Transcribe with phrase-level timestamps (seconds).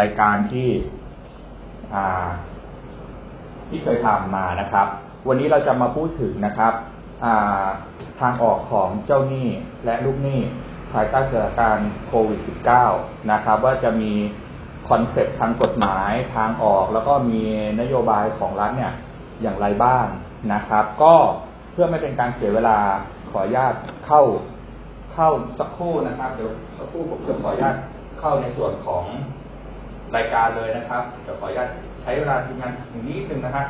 [0.00, 0.68] รายการที่
[3.68, 4.86] ที่เคยทำมานะครับ
[5.28, 6.74] วันนี้เราจะมาพูดถึงนะครับ
[8.20, 9.48] ทางออกของเจ้าหนี้
[9.84, 10.40] และลูกหนี้
[10.92, 12.40] ภายใต้สถานการณ์โควิด
[12.84, 14.12] -19 นะครับ ว่าจะมี
[14.88, 17.42] คอนเซ็ปต์ทางกฎหมายทางออกแล้วก็มี
[17.80, 18.92] นโยบายของรัฐเนี่ย
[19.42, 20.06] อย่างไรบ้าง
[20.52, 21.14] นะครับ ก็
[21.72, 22.78] เพื่อไม่เป็นการเสียเวลา
[23.30, 23.74] ขออนุญาต
[24.06, 24.22] เข้า
[25.12, 27.74] เข้าสักครู่นะครับ เดี๋ยวสักครู่ผมจะขออนุญาต
[28.20, 29.04] เข้าในส่วนของ
[30.16, 31.68] รายการเลยนะครับเดี๋ยวขออนุญาต
[32.02, 32.72] ใช้เวลาทีมงาน
[33.08, 33.66] นิดนึงนะครับ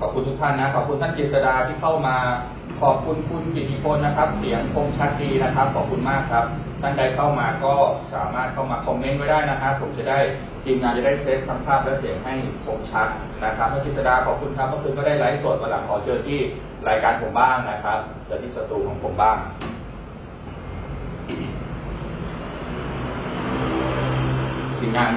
[0.00, 2.16] ขอบคุณทุกท่านนะขอบคุณท่านกิษดาที่เข้ามา
[2.80, 6.44] ขอบคุณคุณกิติพลนะครับ เสียงคมชัดดีนะครับ ขอบคุณมากครับ
[6.84, 7.74] ท่านใดเข้ามาก็
[8.14, 10.18] สามารถเข้ามาคอมเมนต์ไว้ได้นะครับผมจะได้
[10.64, 12.34] ทีมงานจะได้เซฟทั้งภาพและเสียงให้
[12.64, 13.08] คมชัด
[13.44, 16.40] นะครับท่านกิษดาขอบคุณครับเมื่อคืนก็ได้ไลฟ์สดวันหลังขอเชิญที่
[16.88, 19.36] รายการผมบ้างนะครับเจอที่สตูของผมบ้าง
[24.78, 25.12] ทีมงาน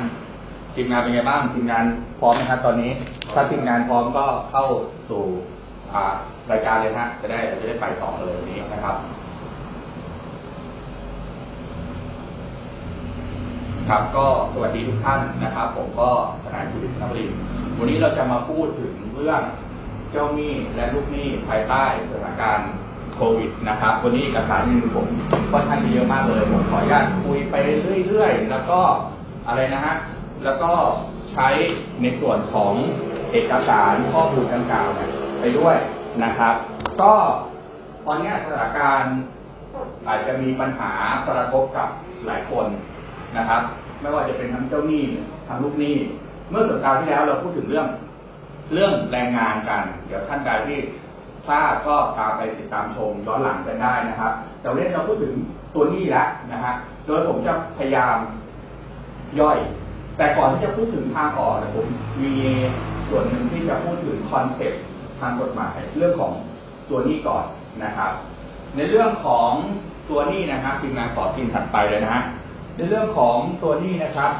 [0.75, 1.85] ทีมงานเป็นไงบ้างทีมงาน
[2.19, 2.91] พร้อมไหมครับตอนนี้
[3.33, 4.65] ถ้าทีมงานพร้อมก็เข้า
[5.09, 5.23] สู่
[6.51, 8.97] รายการเลยฮะจะได้จะได้ไปต่อเลยนี้นะครับ
[13.89, 16.09] ครับก็สวัสดีทุกท่านนะครับ ผมก็
[16.43, 17.29] ทนายคุณดิษฐ์นบริน
[17.77, 19.41] วันนี้เราจะมาพูดถึงเรื่อง
[20.11, 22.69] เจ้าหนี้และลูกหนี้ภายใต้สถานการณ์
[23.15, 25.07] โควิดนะครับ วันนี้เอกสารนึงผม
[25.51, 27.55] ค่อนข้างเยอะมากเลยผมขออนุญาตคุยไป
[28.07, 28.79] เรื่อยๆ แล้วก็
[29.47, 29.95] อะไรนะฮะ
[30.43, 30.71] แล้วก็
[31.33, 31.47] ใช้
[32.01, 32.73] ในส่วนของ
[33.31, 34.87] เอกสารข้อมูลดังกล่าว
[35.39, 35.77] ไปด้วย
[36.23, 36.55] นะครับ
[37.01, 37.13] ก็
[38.05, 39.15] ตอนนี้สถานการณ์
[40.07, 40.91] อาจจะมีปัญหา
[41.27, 41.89] กระทบกับ
[42.27, 42.67] หลายคน
[43.37, 43.61] นะครับ
[44.01, 45.03] ไม่ว่าจะเป็นทั้งเจ้าหนี้
[45.47, 45.95] ทั้งลูกหนี้
[46.49, 47.87] เมื่อสัปดาห์ที่แล้วเราพูดถึงเรื่อง
[48.73, 50.77] เรื่องแรงงานกัน เดี๋ยวท่านใดที่
[51.45, 55.33] พลาดก็ตามไปติดตามชมย้อนหลังกันได้นะครับ แต่วันนี้เราพูดถึง
[55.75, 56.73] ตัวหนี้แล้วนะฮะ
[57.05, 58.17] โดยผมจะพยายาม
[59.39, 59.57] ย่อย
[60.17, 61.87] แต่ก่อนที่จะพูดถึงทางออกนะผม
[62.23, 62.33] มี
[63.09, 64.81] ส่วนหนึ่งที่จะพูดถึง concept
[65.19, 66.33] ทางกฎหมายเรื่องของ
[66.89, 67.45] ตัวหนี้ก่อน
[67.83, 68.11] นะครับ
[68.75, 69.51] ในเรื่องของ
[70.09, 72.23] ตัวหนี้นะครับทีมงานขอทีมถัดไปเลยนะฮะ
[72.77, 74.31] ในเรื่องของตัวนี้นะครับ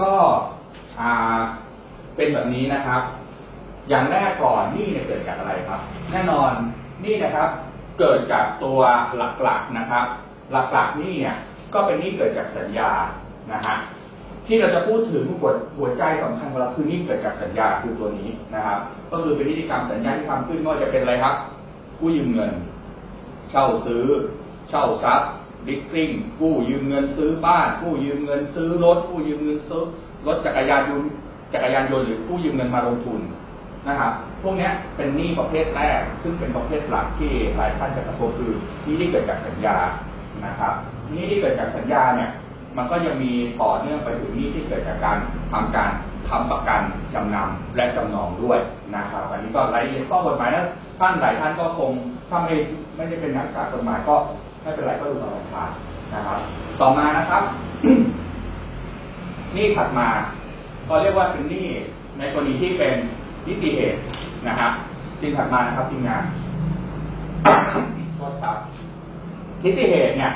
[0.00, 0.10] ก็
[2.16, 3.02] เป็นแบบนี้นะครับ
[3.88, 6.52] อย่างแรกก่อนนี่เนี่ยเกิดจากอะไรครับ แน่นอน
[7.04, 7.48] นี่นะครับ
[7.98, 8.80] เกิดจากตัว
[9.42, 10.04] หลักๆนะครับ
[10.72, 11.36] หลักๆนี่เนี่ย
[11.74, 12.90] ก็เป็นนี่เกิดจากสัญญา
[13.52, 13.76] นะฮะ
[14.46, 18.78] ที่เราจะพูดถึงหัวหัวใจสำคัญของเราคือนี่เกิดจากสัญญาคือตัวนี้นะครับ
[19.10, 21.36] ก็คือเป็นนิติกรรมสัญญาที่ทำขึ้นก็จะเป็นอะไรครับ
[21.98, 22.52] กู้ยืมเงิน
[23.50, 24.04] เช่าซื้อ
[24.68, 25.30] เช่าทรัพย์
[25.66, 29.82] บิ๊กซิ่งกู้ยืมเงินซื้อบ้านกู้ยืมเงินซื้อรถกู้ยืมเงินซื้อ
[30.26, 31.10] รถจักรยานยนต์
[31.52, 33.20] จักรยานยนต์หรือกู้ยืมเงินมาลงทุน
[33.88, 34.12] นะครับ
[34.42, 38.52] พวกนี้เป็นหนี้ประเภทแรก ซึ่งเป็นประเภทหลักที่หลายท่านจะกระทบคือ
[38.84, 39.76] หนี้ที่เกิดจากสัญญา
[40.44, 40.74] นะครับ
[41.12, 42.30] หนี้ที่เกิดจากสัญญาเนี่ย
[42.76, 45.16] มันก็ยังมีต่อเนื่องไปถึงนี้ที่เกิดจากการ
[45.52, 45.90] ทำการ
[46.28, 46.80] ทำประกัน
[47.14, 48.58] จำนำและจำนองด้วย
[48.96, 50.66] นะครับอันนี้ก็รายละเอียดข้อกฎหมายนะ
[50.98, 51.90] ท่านหลายท่านก็คง
[52.30, 52.54] ถ้าไม่
[52.96, 54.16] ไม่ได้เป็นนักกฎหมายก็
[54.62, 55.70] ไม่เป็นไรก็ดูตามผ่าน
[56.14, 56.38] นะครับ
[56.80, 57.42] ต่อมานะครับ
[59.56, 60.08] นี่ถัดมา
[60.88, 61.66] ก็เรียกว่าเป็นนี่
[62.18, 62.94] ในกรณีที่เป็น
[63.46, 63.98] นิติเหตุ
[64.48, 64.72] นะครับ
[65.20, 66.24] สิ่งถัดมานะครับทีมงาน
[68.16, 68.56] โทษครับ
[69.64, 70.32] นิติเหตุเนี่ย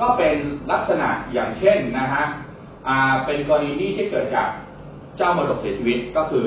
[0.00, 0.34] ก็เป็น
[0.72, 2.24] ลักษณะอย่างเช่นนะฮะ
[3.26, 4.48] เป็นกรณีนี้ที่เกิดจาก
[5.18, 6.46] เจ้ามรดกเสียชีวิตก็คือ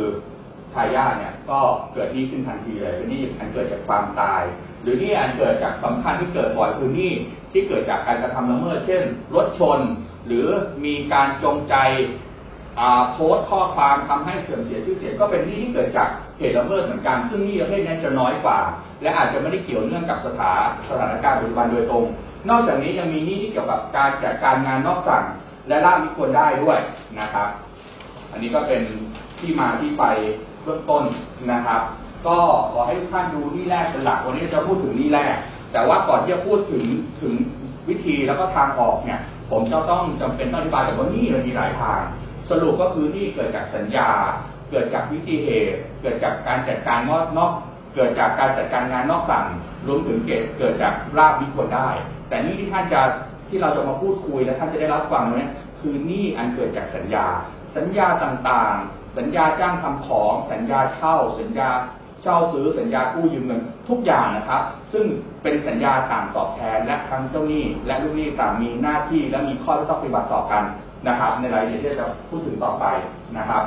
[0.73, 1.59] ทายาทเนี่ยก็
[1.93, 4.43] เกิดนี้ขึ้นทันทีเลยเป็นนี่อันเกิดจากความตาย
[4.85, 7.13] หรือนี่อันเกิดจากสำคัญที่เกิดบ่อยคือนี่
[7.51, 9.03] ที่เกิดจากการกระทำละเมิด เช่น
[9.35, 9.79] รถชน
[10.28, 10.47] หรือ
[10.85, 11.75] มีการจงใจ
[13.13, 16.09] โพสต์ข้อความทำให้เสื่อมเสียชื่อเสียงก็เป็นนี่ที่เกิดจาก
[16.40, 18.59] เหตุละเมิดเหมือนกัน ซึ่งนี่ประเภทนี้จะน้อยกว่า
[19.01, 20.51] และอาจจะไม่ได้เกี่ยวเนื่องกับสถา
[20.90, 22.03] สถานการณ์ปัจจุบันโดยตรง
[22.50, 25.23] นอกจากนี้ยังมีนี่ที่เกี่ยวกับการจัดการงานนอกสั่ง
[25.67, 26.79] และล่ามิควรได้ด้วย
[27.19, 27.50] นะครับ
[28.31, 28.81] อันนี้ก็เป็น
[29.40, 30.03] ที่มาที่ไป
[30.63, 31.03] เบื้องต้น
[31.52, 31.81] นะครับ
[32.27, 32.37] ก็
[32.71, 35.35] ขอให้ทุกท่านดูนี่แรกเป็นหลักวันนี้จะพูดถึงนี่แรก
[35.72, 36.83] แต่ว่าก่อนที่จะพูดถึง
[37.22, 37.33] ถึง
[37.89, 42.01] วิธีแล้วก็ทางออกเนี่ย ผมจะต้องจำเป็นต้องอธิบายแต่ว่านี่มันมีหลายทาง
[42.49, 44.09] สรุปก็คือนี่เกิดจากสัญญา
[44.72, 47.51] เกิดจากวิธีเหตุเกิดจากการจัดการนอกนอก
[47.95, 49.45] เกิดจากการจัดการงานนอกสั่ง
[49.87, 51.89] รวมถึงเกิดเกิดจากราบมิควรได้
[52.28, 53.01] แต่นี่ที่ท่านจะ
[53.49, 55.49] ที่เราจะมาพูดคุยและท่านจะได้รับฟังเนี่ย
[55.79, 57.25] คือนี่อันเกิดจากสัญญา
[57.78, 61.69] สัญญาต่างๆ สัญญาจ้างทำของ สัญญาเช่า สัญญา
[62.25, 64.61] เช่าซื้อสัญญากู้ยืมเงินทุกอย่างนะครับ
[64.93, 65.05] ซึ่ง
[65.43, 70.63] เป็นสัญญาต่างตอบแทนและทั้งเจ้าหนี้ และลูกหนี้ต่างมีหน้าที่และมีข้อที่ต้องปฏิบัติต่อกัน
[71.07, 72.85] นะครับ ในรายละเอียดที่จะพูดถึงต่อไป
[73.37, 73.63] นะครับ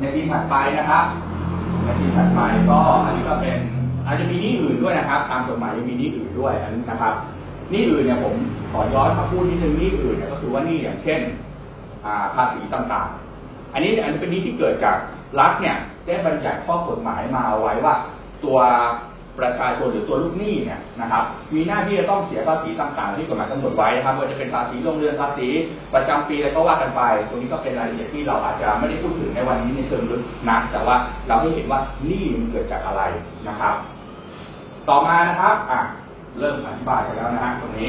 [0.00, 1.04] ในทีถัดไปนะครับ
[1.84, 2.40] ในทีถัดไป
[2.70, 3.58] ก็อันนี้ก็เป็น
[4.06, 7.14] อาจจะมีนี่อื่นด้วยนะครับ ตามกฎหมายยังมีหนี้อื่นด้วยอันนี้นะครับ
[7.70, 8.34] หนี้อื่นเนี่ยผม
[8.70, 11.20] ขอย้อนมาพูดนิดนึงหนี้อื่นเนี่ยก็คือว่าหนี้อย่างเช่น
[12.34, 14.96] ภาษีต่างๆ อันนี้อันนี้เป็นหนี้ที่เกิดจาก
[15.40, 15.76] รัฐเนี่ย
[16.10, 17.94] ได้บัญญัติข้อกฎหมายมาไว้ว่า
[18.44, 18.58] ตัว
[19.38, 21.24] ประชาชนหรือตัวลูกหนี้เนี่ยนะครับ
[21.54, 25.48] มีหน้าที่จะต้องเสียภาษีต่างๆที่กฎหมายกำหนดไว้นะครับว่าจะเป็นภาษีโรงเรือนภาษี
[25.94, 30.96] ประจำปีอะไรก็ว่ากันไป ตรงนี้ก็เป็นรายละเอียดที่เราอาจจะไม่ได้พูดถึงในวันนี้ในเชิงลึกนักแต่ว่า
[31.28, 33.02] เราให้เห็นว่าหนี้มันเกิดจากอะไร
[33.48, 33.74] นะครับ
[34.88, 35.80] ต่อมานะครับอะ
[36.38, 37.88] เริ่มอธิบายกันแล้วนะฮะตรงนี้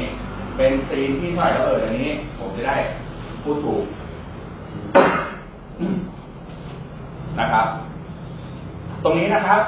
[0.56, 2.08] เป็นซีนที่เท่าไหร่แล้วเอออันนี้
[2.38, 2.76] ผมจะได้
[3.42, 3.84] พูดถูก
[7.40, 7.66] นะครับ
[9.04, 9.62] ตรงนี้นะครับ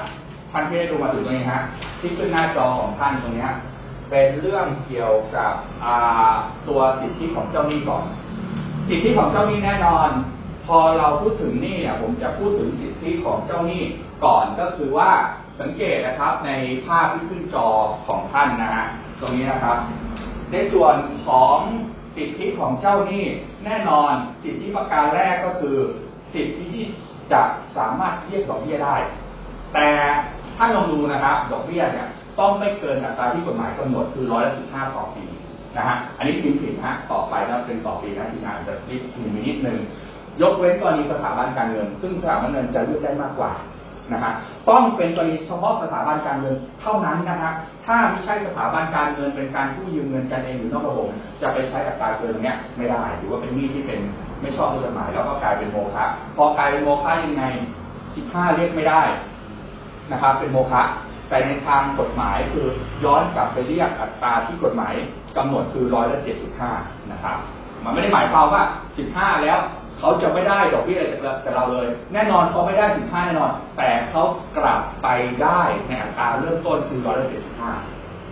[0.53, 1.63] ท่านที่ได้ดูมาถึงตรงนี้ฮะ
[2.01, 3.49] ที่ขึ้นหน้าจอของท่านตรงนี้
[4.11, 5.53] เป็นเรื่องเกี่ยวกับ
[6.69, 8.05] ตัวสิทธิของเจ้าหนี้ก่อน
[8.89, 10.11] สิทธิของเจ้าหนี้แน่นอน
[10.67, 13.83] พอเราพูดถึงหนี้เนี่ยผมจะพูดถึงสิทธิของเจ้าหนี้
[14.25, 15.11] ก่อนก็คือว่า
[15.61, 16.51] สังเกตนะครับใน
[16.87, 17.69] ภาพที่ขึ้นจอ
[18.07, 18.87] ของท่านนะฮะ
[19.21, 19.79] ตรงนี้นะครับ
[20.53, 20.95] ในส่วน
[21.27, 21.57] ของ
[22.17, 23.25] สิทธิของเจ้าหนี้
[23.65, 25.77] แน่นอนสิทธิประการแรกก็คือ
[26.35, 26.85] สิทธิที่
[27.33, 27.43] จะ
[27.77, 28.97] สามารถเรียกดอกเบี้ยได้
[29.75, 29.89] แต่
[30.57, 32.09] ถ้าลองดูนะครับดอกเบี้ยเนี่ย
[32.41, 35.25] ต้องไม่เกินอัตราที่กฎหมายกำหนดคือร้อยละสิบห้าต่อปี
[35.77, 39.79] นะฮะอันนี้พิมพ์ผิดฮะต่อไปแล้วเป็นต่อปีนะทีมงานจะรีบพิมพ์นิดนึง
[40.41, 43.53] ยกเว้นกรณีสถาบันการเงิน ซึ่งสถาบันเงินจะเลือกได้มากกว่า
[44.13, 44.33] นะฮะ
[44.69, 47.53] ต้องเป็นกรณีเฉพาะสถาบันการเงินเท่านั้นนะฮะ
[47.87, 51.09] ถ้าไม่ใช่สถาบันการเงินเป็นการกู้ยืมเงินกันเองหรือนอกระบบ
[51.43, 54.01] จะไปใช้อัตราเกินเนี้ยไม่ได้ถือว่าเป็นหนี้ที่เป็น
[54.41, 56.05] ไม่ชอบด้วยกฎหมายแล้วก็กลายเป็นโมฆะ
[56.37, 57.45] พอกลายเป็นโมฆะยังไง
[58.17, 59.03] สิบห้าเรียกไม่ได้
[60.13, 60.83] นะครับ เป็นโมฆะ
[61.29, 62.67] แต่ในทางกฎหมายคือ
[63.05, 64.95] ย้อนกลับไปเรียกอัตราที่กฎหมาย
[65.37, 66.73] กำหนดคือร้อยละเจ็ดจุดห้า
[67.13, 67.37] นะครับ
[67.85, 68.63] มันไม่ได้หมายความว่า
[68.99, 69.59] สิบห้าแล้ว
[69.99, 71.07] เขาจะไม่ได้ดอกเบี้ยอะไร
[71.45, 74.23] จากเราเลย แน่นอนเขาไม่ได้สิบห้าแน่นอน แต่เขา
[74.59, 75.09] กลับไป
[75.43, 77.73] ได้ในอัตราเริ่มต้นคือร้อยละเจ็ดสิบห้า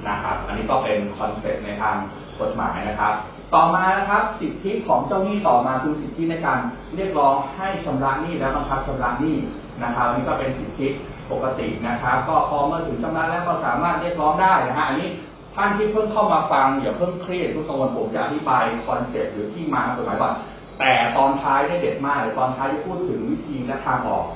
[0.09, 1.97] นะครับ อันนี้ก็เป็นคอนเซ็ปต์ในทาง
[2.41, 3.15] กฎหมายนะครับ
[3.55, 6.59] ต่อมานะครับสิทธิของเจ้าหนี้ต่อมาคือสิทธิในการ
[6.97, 9.37] เรียกร้องให้ชำระหนี้และบังคับชำระหนี้
[9.83, 10.89] นะครับอันนี้ก็เป็นสิทธิ
[11.31, 15.09] ปกตินะครับ ก็พอเมื่อถึงชำระแล้วก็สามารถเรียกร้องได้นะฮะอันนี้
[15.55, 20.35] ท่านที่เพิ่งเข้ามาฟังอย่าเพิ่งเครียดทุกข์กังวลผมจะอธิบายคอนเซ็ปต์หรือที่มาของกฎหมายก่อน
[20.79, 24.27] แต่ตอนท้ายได้เด็ดมากเลยตอนท้ายจะพูดถึงวิธีและทางออก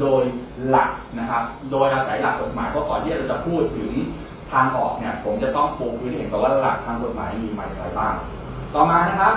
[0.00, 0.22] โดย
[0.68, 3.90] หลักนะครับ โดยอาศัยหลักกฎหมายเพราะก่อนที่เราจะพูดถึง
[4.52, 8.14] ทางออกเนี่ย ผมจะต้องปูพื้นเห็นก่อนว่าหลักทางกฎหมายมีมาอะไรบ้าง
[8.74, 9.34] ต่อมานะครับ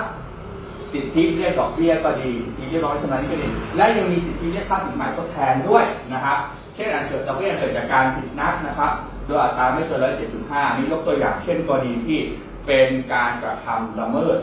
[0.92, 6.38] สิทธิเรียกดอกเบี้ยก็ดีสิทธิเรียกร้องชำระนี้ก็ดีและยังมีสิทธิเรียกค่าสินใหม่ทดแทนด้วยนะครับ
[6.76, 8.92] เช่นอันเกิดดอกเบี้ยเกิดจากการผิดนัดนะครับ
[9.26, 12.18] โดยอัตราไม่เกินร้อยเจ็ดจุดห้านี้ยกตัวอย่างเช่นกรณีที่
[12.66, 14.38] เป็นการกระทำละเมิด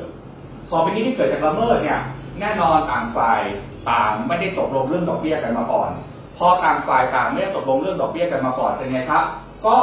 [0.70, 2.00] พอเป็นนี้ที่เกิดจากละเมิดเนี่ย
[2.40, 3.42] แน่นอนต่างฝ่าย
[3.90, 5.90] ต่างไม่ได้ตกลงเรื่องดอกเบี้ยกันมาก่อน
[6.38, 9.24] พอต่างฝ่ายต่างไม่ได้ตกลงเรื่องดอกเบี้ยกันมาก่อนเป็นไงครับ
[9.66, 9.78] ก็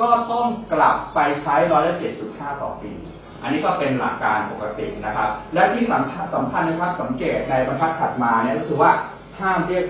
[0.00, 2.92] ก็ต้องกลับไปใช้ร้อยละเจ็ดจุดห้าต่อปี
[3.42, 8.90] อันนี้ก็เป็นหลักการปกตินะครับ และที่สำคัญสำคัญนะครับสังเกตในบรรทัดถัดมาเนี่ยก็คือว่า
[9.40, 9.84] ห้ามเรียก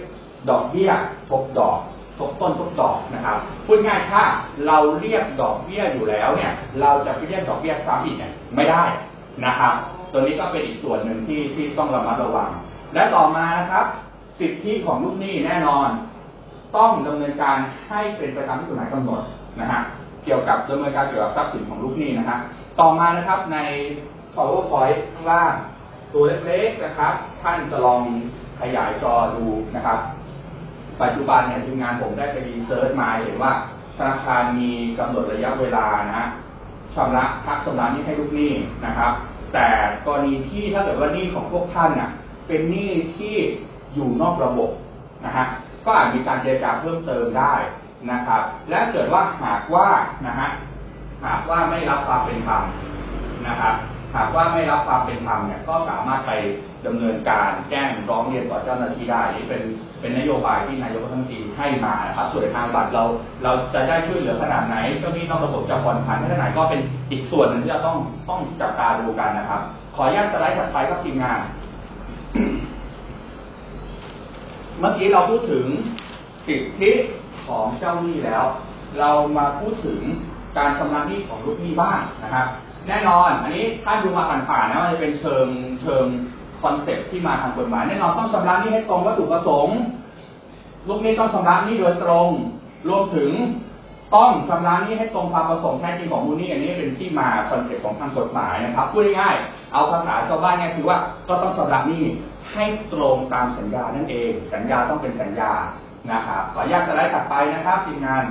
[0.50, 0.90] ดอกเบี้ย
[1.30, 1.78] ทบดอก
[2.18, 3.36] ทบต้นทบดอกนะครับ
[3.66, 4.22] พูดง่ายถ้า
[4.66, 8.84] เราเรียกดอกเบี้ยอยู่แล้วเนี่ย เราจะไปเรียกดอกเบี้ยซ้ำอีกเนี่ยไม่ได้
[9.44, 9.74] นะครับ
[10.12, 12.50] ตัวนี้ก็เป็นอีกส่วนหนึ่งที่ที่ต้องระมัดระวัง
[12.94, 13.86] และต่อมานะครับ
[14.40, 15.88] สิทธิของลูกหนี้แน่นอน
[16.76, 17.56] ต้องดำเนินการ
[17.88, 19.20] ให้เป็นไปตามที่กฎหมายกำหนด
[19.60, 19.80] นะฮะ
[20.24, 22.38] เกี่ยวกับดำเนินการเกี่ยวกับทรัพย์สินของลูกหนี้นะฮะ
[22.80, 23.58] ต่อมานะครับใน
[24.34, 25.52] powerpoint ข้างล่าง
[26.14, 28.02] ตัวเล็กๆนะครับ ท่านจะลอง
[28.60, 29.44] ขยายจอดู
[29.76, 29.98] นะครับ
[31.00, 33.52] ปัจจุบันเนี่ยทีมงานผมได้ไป research มาเห็นว่า
[33.98, 36.28] ธนาคารมีกำหนดระยะเวลานะฮะ
[36.94, 38.52] ชำระพักชำระนี้ให้ลูกหนี้
[38.86, 39.12] นะครับ
[39.54, 39.66] แต่
[40.06, 42.10] กรณีที่ถ้าเกิดว่าหนี้ของพวกท่านน่ะ
[42.46, 43.34] เป็นหนี้ที่
[43.94, 44.70] อยู่นอกระบบ
[45.24, 45.44] นะฮะ
[45.84, 47.54] ก็อาจมีการเจรจาเพิ่มเติมได้
[48.10, 49.88] นะครับ และเกิดว่าหากว่า
[50.26, 50.48] นะฮะ
[51.24, 52.62] หากว่าไม่รับความเป็นธรรม
[53.46, 53.74] นะครับ
[54.16, 56.32] หากว่าไม่รับความเป็นธรรมเนี่ยก็สามารถไป
[56.86, 59.62] ดำเนินการแจ้งร้องเรียนต่อเจ้าหน้าที่ได้นี่เป็น
[60.00, 63.04] เป็นนโยบายที่นายกรัฐมนตรีให้มานะครับ ส่วนทางบัตรเรา
[63.42, 69.60] เราจะได้ช่วยเหลือขนาดไหนเจ้าหนี้นอกระบบจะผ่อนผันขนาดไหนก็เป็นอีกส่วนหนึ่งที่เราต้องต้องจับตาดูกันนะครับ
[69.94, 71.40] ขออนุญาตสไลด์ถัดไปครับทีมงาน
[74.78, 75.64] เมื่อกี้เราพูดถึง
[76.46, 76.90] สิทธิ
[77.46, 78.44] ของเจ้าหนี้แล้ว
[79.00, 80.00] เรามาพูดถึง
[80.58, 82.46] การชำระหนี้ของลูกหนี้บ้างนะครับ
[82.88, 85.46] แน่นอน อันนี้ถ้าดูมาผ่านๆนะมันจะเป็นเชิง
[85.82, 86.04] เชิง
[86.60, 89.78] คอนเซ็ปต์ที่มาทางกฎหมายแน่นอนต้องชำระหนี้ให้ตรงวัตถุประสงค์
[90.88, 92.28] ลูกหนี้ต้องชำระหนี้โดยตรง
[92.88, 93.30] รวมถึง
[94.14, 100.98] ต้องชำระหนี้ให้ตรงความประสงค์แท้จริงของมูลหนี้อันนี้เป็นที่มาคอนเซ็ปต์ของทางกฎหมายนะครับพูดง่ายๆเอาภาษาชาวบ้านเนี่ยคือว่า
[101.28, 102.02] ก็ต้องชำระหนี้
[102.52, 105.52] ให้ตรงตามสัญญานั่นเอง สัญญาต้องเป็นสัญญา
[106.12, 108.24] นะครับขออนุญาตสไลด์ถัดไปนะครับทีมงาน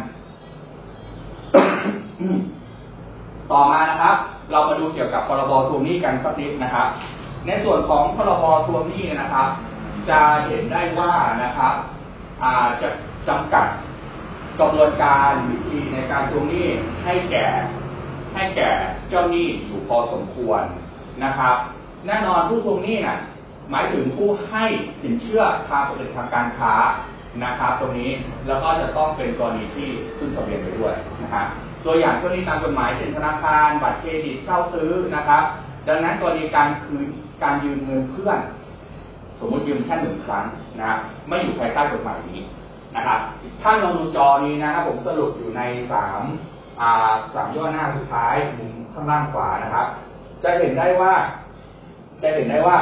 [3.52, 4.16] ต่อมานะครับ
[4.52, 6.88] เรามาดูเกี่ยวกับพรบทวงหนี้กันสักนิดนะครับ
[7.48, 9.48] ในส่วนของพรบทวงหนี้นะครับ
[10.10, 11.74] จะเห็นได้ว่านะครับ
[12.44, 12.90] อาจะ
[13.28, 13.68] จำกัด
[14.60, 16.68] กระบวนการวิธีในการทวงหนี้
[17.04, 17.48] ให้แก่
[18.34, 18.70] ให้แก่
[19.10, 20.62] เจ้าหนี้อยู่พอสมควร
[21.24, 21.56] นะครับ
[22.08, 23.18] แน่นอนผู้ทวงหนี้น่ะ
[23.72, 24.66] หมายถึงผู้ให้
[25.04, 26.74] สินเชื่อทางปกติทางการค้า
[27.44, 28.12] นะครับ ตรงนี้
[28.48, 31.48] แล้วก็จะต้องเป็นกรณีที่ขึ้นทะเบียนไปด้วยนะครับ
[31.86, 35.44] ตัวอย่างกรณีตามกฎหมายเช่นธนาคาร บัตรเครดิตเช่าซื้อนะครับ
[35.88, 37.08] ดังนั้นกรณีการคืน
[37.44, 38.40] การยืมเงินเพื่อน
[39.40, 40.46] สมมติยืมแค่หนึ่งครั้ง
[40.82, 40.92] นะ
[41.28, 42.42] ไม่อยู่ภายใต้กฎหมายนี้
[42.96, 43.20] นะครับ
[43.62, 45.62] ท่านลองดูจอนี้นะครับผมสรุปอยู่ใน
[45.92, 46.22] สาม
[46.82, 49.88] อ่าสามย่อหน้าสุดท้ายมุมข้างล่างขวานะครับ
[50.44, 51.14] จะเห็นได้ว่า
[52.22, 52.78] จะเห็นได้ว่า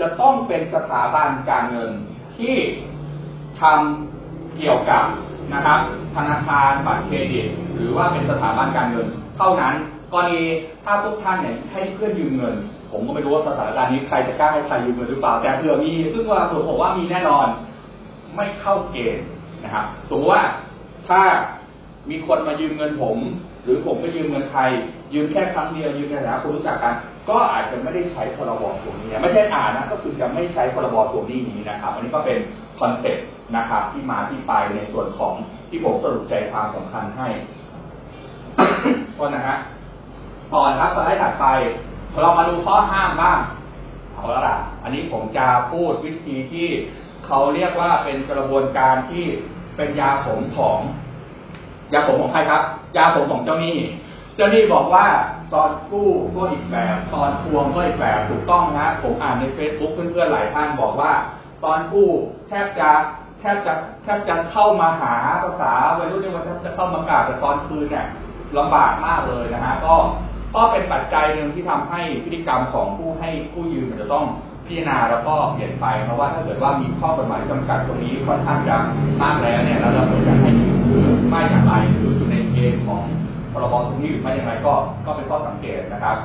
[0.00, 1.90] จะต้องเป็นสถาบันการเงิน
[2.38, 2.56] ที่
[3.60, 5.04] ทำเกี่ยวกับ
[5.54, 5.80] นะครับ
[6.16, 9.74] ธนาคารบัตรเครดิต หรือว่าเป็นสถาบันการเงิน เท่านั้น
[10.12, 10.42] กรณี
[10.84, 12.54] ถ้าพวกท่านเนี่ยให้เพื่อนยืมเงิน
[12.92, 17.46] ผมก็ไม่รู้ว่าสถานการณ์นี้ใครจะกล้าให้ใครยืมเงินหรือเปล่าแต่เผื่อมีซึ่งว่าผมบอกว่ามีแน่นอน
[18.36, 19.26] ไม่เข้าเกณฑ์
[19.62, 20.42] นะครับสมมติว่า
[21.08, 21.20] ถ้า
[22.10, 23.18] มีคนมายืมเงินผม
[23.64, 24.62] หรือผมไปยืมเงินใคร
[25.14, 26.94] ยืมแค่ครั้งเดียวยืมในฐานะคนรู้จักกัน
[27.28, 32.38] ก็อาจจะไม่ได้ใช้พรบตรงนี้ไม่ใช่อ่านนะก็คือจะไม่ใช้พรบตรงนี้นี้นะครับ อันนี้ก็เป็น
[32.80, 33.26] คอนเซ็ปต์
[33.56, 35.34] นะครับ ที่มาที่ไปในส่วนของ
[35.68, 37.28] ที่ผมสรุปใจความสำคัญให้
[39.18, 39.56] ก็นะฮะ
[40.52, 41.46] ต่อนะครับสไลด์ถัดไป
[42.22, 43.38] เรามาดูข้อห้ามบ้าง
[44.12, 46.68] เอาแล้วล่ะ อันนี้ผมจะพูดวิธีที่
[47.26, 49.24] เขาเรียกว่าเป็นกระบวนการที่
[49.76, 50.78] เป็นยาขมของ
[51.92, 52.62] ยาขมของใครครับ
[52.96, 53.78] ยาขมของเจ้าหนี้
[54.36, 55.06] เจ้าหนี้บอกว่า
[55.54, 61.12] ตอนกู้ก็อีกแบบตอนทวงก็อีกแบบถูกต้องนะผมอ่านในเฟซบุ๊กเพื่อนๆหลายท่านบอกว่า
[61.64, 62.08] ตอนกู้
[62.48, 62.90] แทบจะ
[63.40, 68.06] แทบจะแทบจะเข้ามาหาภาษาวัยรุ่นเรียว่าแทบจะเข้ามากราบแต่ตอนคืนเนี่ย
[68.58, 69.94] ลำบากมากเลยนะฮะก็
[70.54, 74.24] ก็เป็นปัจจัยหนึ่งที่ทำให้พฤติกรรมของผู้ให้ผู้ยืมมันจะต้อง
[74.66, 78.76] พิจารณาแล้วก็เปลี่ยนไปเพราะว่าถ้าเกิดว่ามีข้อกฎหมายจำกัดตรงนี้ค่อนข้างจะ
[79.22, 83.02] มากแล้วเนี่ยเราควรจะให้ยืมหรือไม่อย่างไรหรืออยู่ในเกณฑ์ของ
[83.52, 84.74] พรบตรงนี้หรือไม่อย่างไรก็
[85.06, 86.16] ก็เป็นข้อสังเกตนะครับ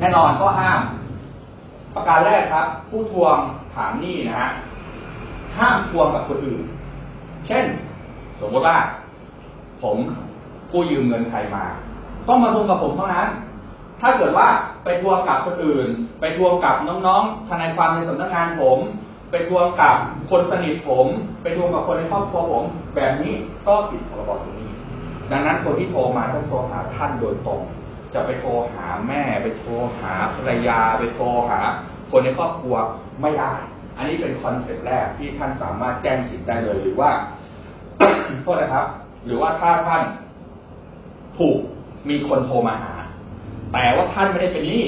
[0.00, 0.80] แน่นอนข้อห้าม
[1.94, 3.36] ประการแรกครับ ผู้ทวง
[3.74, 4.50] ถามหนี้นะฮะ
[5.58, 6.62] ห้ามทวงกับคนอื่น
[7.46, 7.64] เช่น
[8.40, 8.78] สมมติว่า
[9.82, 9.96] ผม
[10.70, 11.64] ผู้ยืมเงินใครมา
[12.28, 13.28] ต้องมาทวงกับผมเท่านั้น
[14.00, 14.46] ถ้าเกิดว่า
[14.84, 15.88] ไปทวงกับคนอื่น
[16.20, 18.78] ไปทวงกับน้องๆทนายความในสำนักงานผม
[19.30, 19.96] ไปทวงกับ
[20.30, 21.06] คนสนิทผม
[21.42, 22.64] ไปทวงกับคนในครอบครัวผม
[22.96, 23.34] แบบนี้
[23.66, 24.70] ก็ผิดพรบตรงนี้
[25.30, 27.60] ดังนั้นคนที่โทรมาต้องโทรหาท่านโดยตรง
[28.14, 29.70] จะไปโทรหาแม่ ไปโทร
[30.00, 31.58] หาภรรยา ไปโทรหา
[32.10, 32.74] คนในครอบครัว
[33.22, 33.54] ไม่ได้
[33.96, 37.10] อันนี้เป็นคอนเซ็ปต์แรกที่ท่านสามารถแจ้งสิทธิ์ได้เลย หรือว่า
[38.42, 38.86] โทษนะครับ
[39.26, 40.02] หรือว่าถ้าท่าน
[41.38, 41.58] ถูก
[42.08, 42.94] มีคนโทรมาหา
[43.72, 44.84] แต่ว่าท่านไม่ได้เป็นหนี้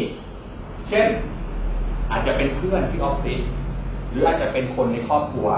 [0.88, 1.06] เช่น
[2.10, 3.40] อาจจะเป็นเพื่อนที่ออฟฟิศ
[4.10, 5.48] หรืออาจจะเป็นคนในครอบครัว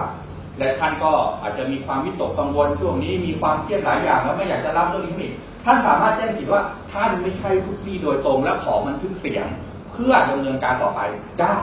[0.58, 1.12] และท่านก็
[1.42, 5.32] อาจจะมีความวิตกกังวลช่วงนี้มีความเครียดหลายอย่างแล้วไม่อยากจะรับเรื่องนี้อีก
[5.64, 6.62] ท่านสามารถแจ้งสิทธิ์ว่า
[6.92, 9.46] ท่านไม่ใช่ผู้ที่โดยตรงและขอบันทึกเสียง
[9.92, 11.00] เพื่อดำเนินการต่อไป
[11.40, 11.54] ได้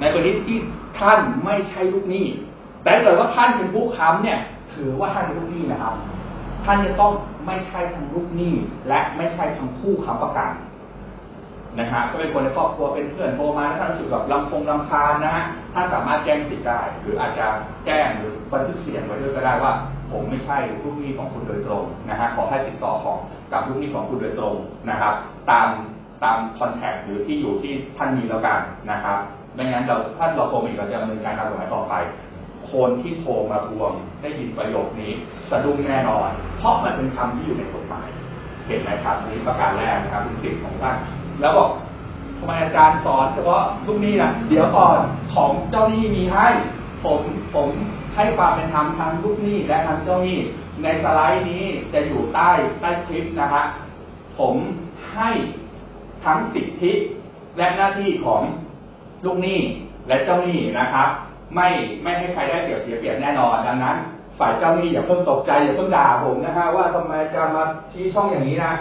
[0.00, 0.58] ในกรณีที่
[0.98, 2.26] ท่านไม่ใช่ลูกหนี้
[2.84, 4.38] แต่เกิดว่าท่านเป็นผู้ค้ำเนี่ย
[4.74, 5.94] ถือว่าท่านเป็นลูกหนี้นะครับ
[6.64, 7.12] ท่านจะต้อง
[7.46, 8.54] ไม่ใช่ทั้งลูกหนี้
[8.88, 10.50] และไม่ใช่ทั้งผู้ค้ำประกัน
[11.78, 17.46] นะฮะก็เป็นคนในครอบครัวเป็นเพื่อนโทรมาแล้วท่านรู้สึกแบบลำพงลำคาญนะฮะท่านสามารถแจ้งสิทธิ์ได้ หรืออาจจะ
[17.86, 19.72] แจ้งหรือบันทึกเสียงไว้ด้วยก็ได้ว่า
[20.10, 23.18] ผมไม่ใช่ลูกหนี้ของคุณโดยตรงนะฮะขอให้ติดต่อของ
[23.52, 24.54] กับลูกหนี้ของคุณโดยตรง
[24.90, 25.14] นะครับ
[25.50, 25.68] ตาม
[26.24, 28.58] ตามคอนแทคหรือที่อยู่ที่ท่านมีแล้วกัน
[28.90, 29.18] นะครับ
[29.56, 31.94] ไม่งั้นเราถ้าเราโทรมาอีกเราจะดำเนินการตามกฎหมายต่อไป
[32.72, 35.12] คนที่โทรมาทวงได้ยินประโยคนี้
[35.50, 38.08] สะดุ้งแน่นอน เพราะมันเป็นคำที่อยู่ในกฎหมาย
[38.66, 40.96] เห็นไหมครับนี้ประการแรกนะครับเป็นสิทธิ์ของท่าน
[41.40, 41.70] แล้วบอก
[42.38, 44.98] ทำไมอาจารย์สอนเฉพาะลูกหนี้ล่ะเดี๋ยวก่อน
[45.34, 46.48] ของเจ้าหนี้มีให้
[47.04, 47.20] ผม
[47.54, 47.68] ผม
[48.14, 50.38] ให้ความเป็นธรรมทั้งลูกหนี้และทั้งเจ้าหนี้
[50.82, 53.64] ในสไลด์นี้จะอยู่ใต้ใต้คลิปนะฮะ
[54.38, 54.54] ผม
[55.14, 55.30] ให้
[56.24, 56.92] ทั้งสิทธิ
[57.56, 58.42] และหน้าที่ของ
[59.24, 59.58] ลูกหนี้
[60.08, 61.08] และเจ้าหนี้นะครับ
[61.54, 61.68] ไม่
[62.02, 63.96] ไม่ให้ใครได้เปรียบเสียเปรียบแน่นอนดังนั้น
[64.38, 68.72] ฝ่ายเจ้าหนี้อย่าเพิ่งตกใจอย่าเพิ่งด่าผมนะฮะว่าทำไมจะมาชี้ช่องอย่างนี้นะ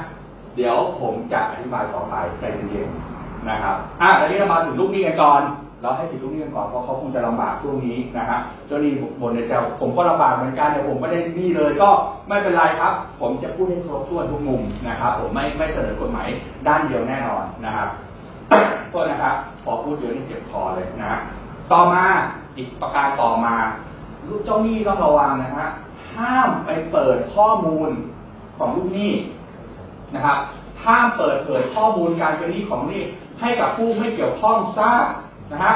[0.55, 5.41] เดี๋ยวผมจะอธิบายต่อไปใจเย็นๆนะครับอะตอนนี้เรามาถึงลูกหนี้กันก่อน
[5.81, 9.51] เราให้สิทธิลูกหนี้กันก่อนเพราะเขาคงจะลำบากช่วงนี้นะครับเจ้าหนี้บนในใจ
[9.81, 11.89] ผมก็ลำบากเหมือนกันแต่ผมไม่ได้หนี้เลยก็
[12.27, 16.27] ไม่เป็นไรครับ ผมจะพูดให้ครบถ้วนทุกมุมนะครับ ผมไม่ไม่เสนอกฎหมาย
[16.67, 17.89] ด้านเดียวแน่นอนนะครับ
[18.89, 21.13] โทษนะครับพอพูดเยอะนี่เจ็บคอเลยนะ
[21.71, 22.03] ต่อมา
[22.57, 23.55] อีกประการต่อมา
[24.27, 25.67] ลูกเจ้าหนี้ต้องระวังนะฮะ
[26.15, 27.89] ห้ามไปเปิดข้อมูล
[28.57, 29.13] ของลูกหนี้
[30.15, 30.37] นะครับ
[30.85, 33.01] ห้ามเปิดเผยข้อมูลการเป็นหนี้ของหนี้
[33.39, 35.05] ให้กับผู้ไม่เกี่ยวข้องทราบ
[35.51, 35.73] นะฮะ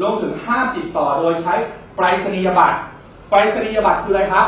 [0.00, 1.54] รวมถึงห้ามติดต่อโดยใช้
[1.96, 2.78] ไปรษณียบัตร
[3.30, 4.46] ไปรษณียบัตรคืออะไรครับ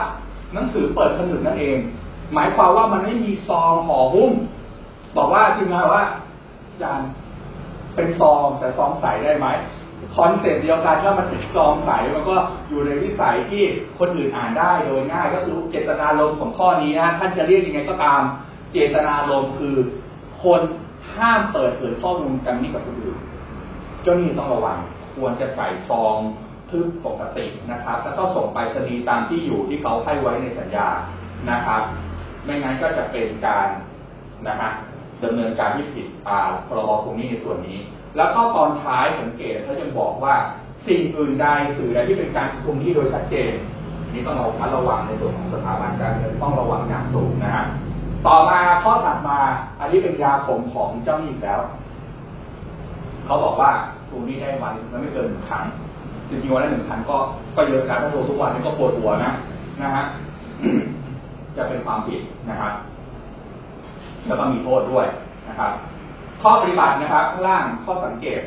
[0.55, 1.77] หนังสือเปิดผนึกนั่นเอง
[2.35, 4.33] หมายความว่ามันไม่มีซองห่อหุ้ม
[5.17, 6.05] บอกว่าทีมงานว่า
[6.83, 7.01] จาน
[7.95, 9.47] เป็นซองแต่ซองใสได้ไหม
[10.17, 12.37] คอนเซ็ปต์เดียวกันถ้ามันเป็นซองใสมันก็
[12.69, 13.65] อยู่ในวิสัยที่
[13.99, 18.21] คนอื่นอ่านได้โดยง่าย ก็คือเจตนารมณ์ของข้อนี้นะท่านจะเรียกยังไงก็ตาม
[18.73, 19.77] เจตนารมณ์คือ
[20.43, 20.61] คน
[21.17, 23.19] ห้ามเปิดเผยข้อมูลการหนี้กับคนอื่น
[24.03, 24.79] เจ้าหนี้ต้องระวัง
[25.17, 26.17] ควรจะใส่ซอง
[26.71, 30.89] ทึบปกตินะครับ แล้วก็ส่งไปรษณีย์ตามที่อยู่ที่เขาให้ไว้ในสัญญา
[31.51, 31.83] นะครับ
[32.45, 33.69] ไม่งั้นก็จะเป็นการ
[34.49, 34.71] นะฮะ
[35.25, 37.79] ดำเนินการที่ผิดตามพรบคงนี้ในส่วนนี้
[38.17, 40.35] แล้วก็ตอนท้ายสังเกตเขาจะบอกว่า
[40.87, 41.47] สิ่งอื่นใด
[41.77, 43.53] สื่อใดที่เป็นการคุมที่โดยชัดเจน
[44.13, 47.65] นี่ต้องระมัดระวังในส่วนของสถาบันการเงินต้องระวังอย่างสูงนะฮะ
[48.27, 49.39] ต่อมาข้อถัดมา
[49.81, 51.61] อันนี้เป็นยาขมของเจ้าหนี้แล้ว
[53.27, 53.71] เขาบอกว่า
[54.09, 55.65] ทวงหนี้ได้วันมันไม่เกินหนึ่งครั้ง
[56.29, 57.17] จริงๆวันละหนึ่งครั้งก็
[57.57, 59.33] ก็เยอะนะถ้าโทรทุกวันนี่ก็ปวดหัวนะ
[59.83, 60.05] นะฮะ
[61.57, 62.21] จะเป็นความผิด
[62.51, 62.73] นะครับ
[64.29, 65.07] แล้วก็มีโทษด้วย
[65.49, 65.73] นะครับ
[66.43, 68.41] ข้อปฏิบัตินะครับข้างล่างข้อสังเกต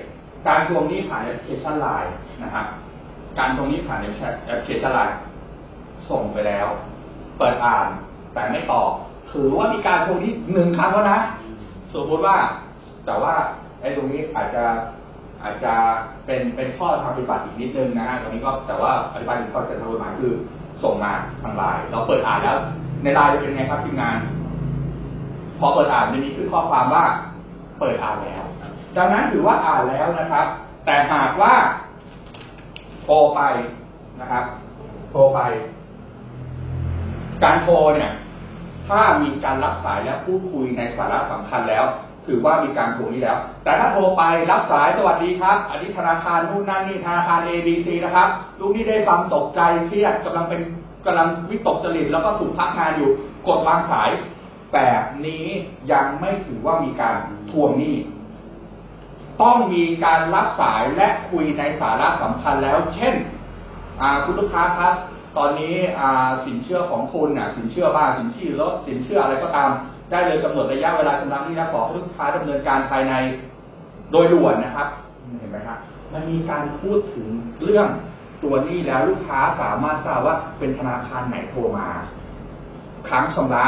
[0.47, 2.65] การทวงหนี้ผ่านแอปพลิเคชันไลน์นะครับ
[3.37, 4.13] การทวงหนี้ผ่านแอปพ
[4.63, 5.17] ลิเคชันไลน์
[6.09, 6.67] ส่งไปแล้ว
[7.37, 7.87] เปิดอ่าน
[8.33, 8.89] แต่ไม่ตอบ
[9.31, 11.19] ถือว่ามีการทวงหนี้หนึ่งครั้งแล้วนะ
[11.93, 12.37] สมมติว่า
[13.05, 13.33] แต่ว่า
[13.81, 14.63] ไอ้ตรงนี้อาจจะ
[15.43, 15.73] อาจจะ
[16.25, 20.33] เป็นเป็นข้อทางปฏิบัติอีกนิดนึงนะฮะตรงนี้ก็แต่ว่าปฏิบัติถึงข้อเสนอกฎหมายคือ
[20.83, 21.11] ส่งมา
[21.43, 22.57] ทางไลน์เราเปิดอ่านแล้ว
[23.03, 24.17] ในไลน์จะเป็นไงครับทีมงาน
[25.61, 27.03] พอเปิดอ่านจะมีขึ้นข้อความว่า
[27.79, 28.43] เปิดอ่านแล้ว
[28.97, 30.45] ดังนั้นถือว่าอ่านแล้วนะครับ
[30.85, 31.53] แต่หากว่า
[33.03, 33.41] โทรไป
[34.21, 34.45] นะครับ
[35.11, 35.39] โทรไป
[37.43, 38.11] การโทรเนี่ย
[38.89, 41.85] ถ้ามีการรับสายและพูดคุยในสาระสำคัญแล้ว
[42.27, 48.27] ถือว่ามีการโทรนี้แล้ว แต่ถ้าโทรไปรับสายสวัสดีครับอันนี้ธนาคารนู่นนั่นนี่ธนาคาร A B C นะครับ
[48.59, 50.61] ลูกนี่ได้ฟังตกใจเครียดกำลังเป็น
[51.05, 53.09] กำลังวิตกจริตแล้วก็ถูกพักงานอยู่
[53.47, 54.09] กดวางสาย
[54.73, 55.45] แบบนี้
[55.91, 57.15] ยังไม่ถือว่ามีการ
[57.51, 57.95] ทวงหนี้
[59.41, 63.15] ต้องมีการรับสายและคุยในสาระสำคัญแล้ว เช่น
[64.23, 64.93] คุณลูกค้าครับ
[65.37, 65.75] ตอนนี้
[66.45, 69.69] สินเชื่อของคุณสินเชื่อบ้านสินเชื่อรถสินเชื่ออะไรก็ตาม
[70.11, 73.13] ได้เลยกำหนดระยะเวลาชำระหนี้และขอให้ลูกค้าดำเนินการภายใน
[74.11, 74.87] โดยด่วนนะครับ
[75.39, 75.77] เห็นไหมครับ
[76.13, 77.27] มันมีการพูดถึง
[77.63, 77.87] เรื่อง
[78.43, 81.87] ตัวนี้แล้วลูกค้าสามารถทราบว่าเป็นธนาคารไหนโทรมา
[83.07, 83.65] ครั้งชำระ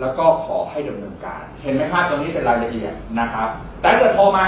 [0.00, 3.48] แล้วก็ขอให้ดำเนินการ เห็นไหมครับตรงนี้เป็นรายละเอียดนะครับ
[3.82, 4.46] แต่เกิดโทรมา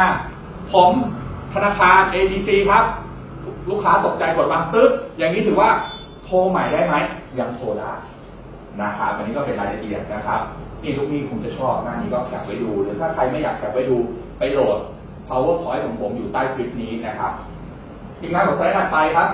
[0.73, 0.93] ผม
[1.55, 2.85] ธนาคาร ABC ครับ
[3.71, 5.71] ลูกค้าตกใจกดบังตึ๊บอย่างนี้ถือว่า
[6.25, 6.95] โทรใหม่ได้ไหม
[7.39, 7.93] ยังโทรได้
[8.83, 10.41] นะครับอันนี้ก็เป็นรายละเอียดนะครับ
[10.83, 13.97] นี่ลูกนี้คงจะชอบหน้านี้ก็แคปไว้ดู หรือถ้าใครไม่อยากแคปไว้ดู
[14.39, 14.79] ไปโหลด
[15.29, 17.33] powerpoint ของผมอยู่ใต้คลิปนี้นะครับ
[18.19, 19.29] ทีมงานของไซต์ถัดไปครับ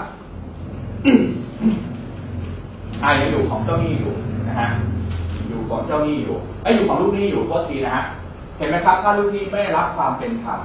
[3.05, 4.12] อ่ายังอยู่ของเจ้าหนี้อยู่
[4.48, 4.68] นะฮะ
[5.62, 8.05] อยู่ของเจ้าหนี้อยู่ไอ้อยู่ของลูกหนี้อยู่โทษทีนะฮะ
[8.59, 10.59] เห็นไหมครับ ถ้าลูกหนี้ไม่รับความเป็นธรรม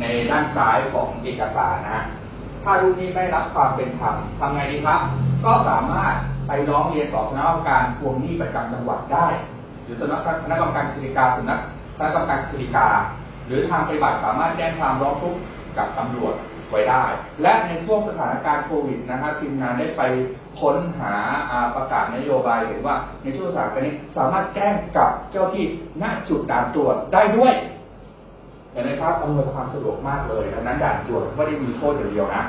[0.00, 1.98] ในด้านซ้ายของเอกสารนะ
[2.64, 5.00] ถ้าลูกหนี้ไม่รับความเป็นธรรมทำไงดีครับ
[5.44, 6.14] ก็สามารถ
[6.48, 9.26] ไปร้องเรียนต่อคณะกรรมการทวงหนี้ประจำจังหวัดได้
[9.82, 11.60] หรือสำนักคณะกรรมการกิจการสำนัก
[11.96, 12.98] คณะกรรมการกิจการ
[13.46, 15.40] หรือทางปฏิบัติสามารถแจ้งความร้องทุกข์
[15.76, 16.34] กับตำรวจ
[16.70, 17.04] ไว้ได้
[17.42, 20.02] และในช่วงสถานการณ์โควิดนะครับทีมงานได้ไป
[20.60, 21.12] ค้นหา
[21.76, 25.64] ประกาศนโยบายเห็นว่าในช่วงสถานการณ์นี้สามารถแจ้งกับเจ้าที่
[26.02, 27.54] ณจุดด่านตรวจได้ด้วย
[28.72, 32.42] เห็นไหมครับอำนวยความสะดวกมากเลยดังนั้นด่านตรวจไม่ได้มีโทษอย่างเดียวนะ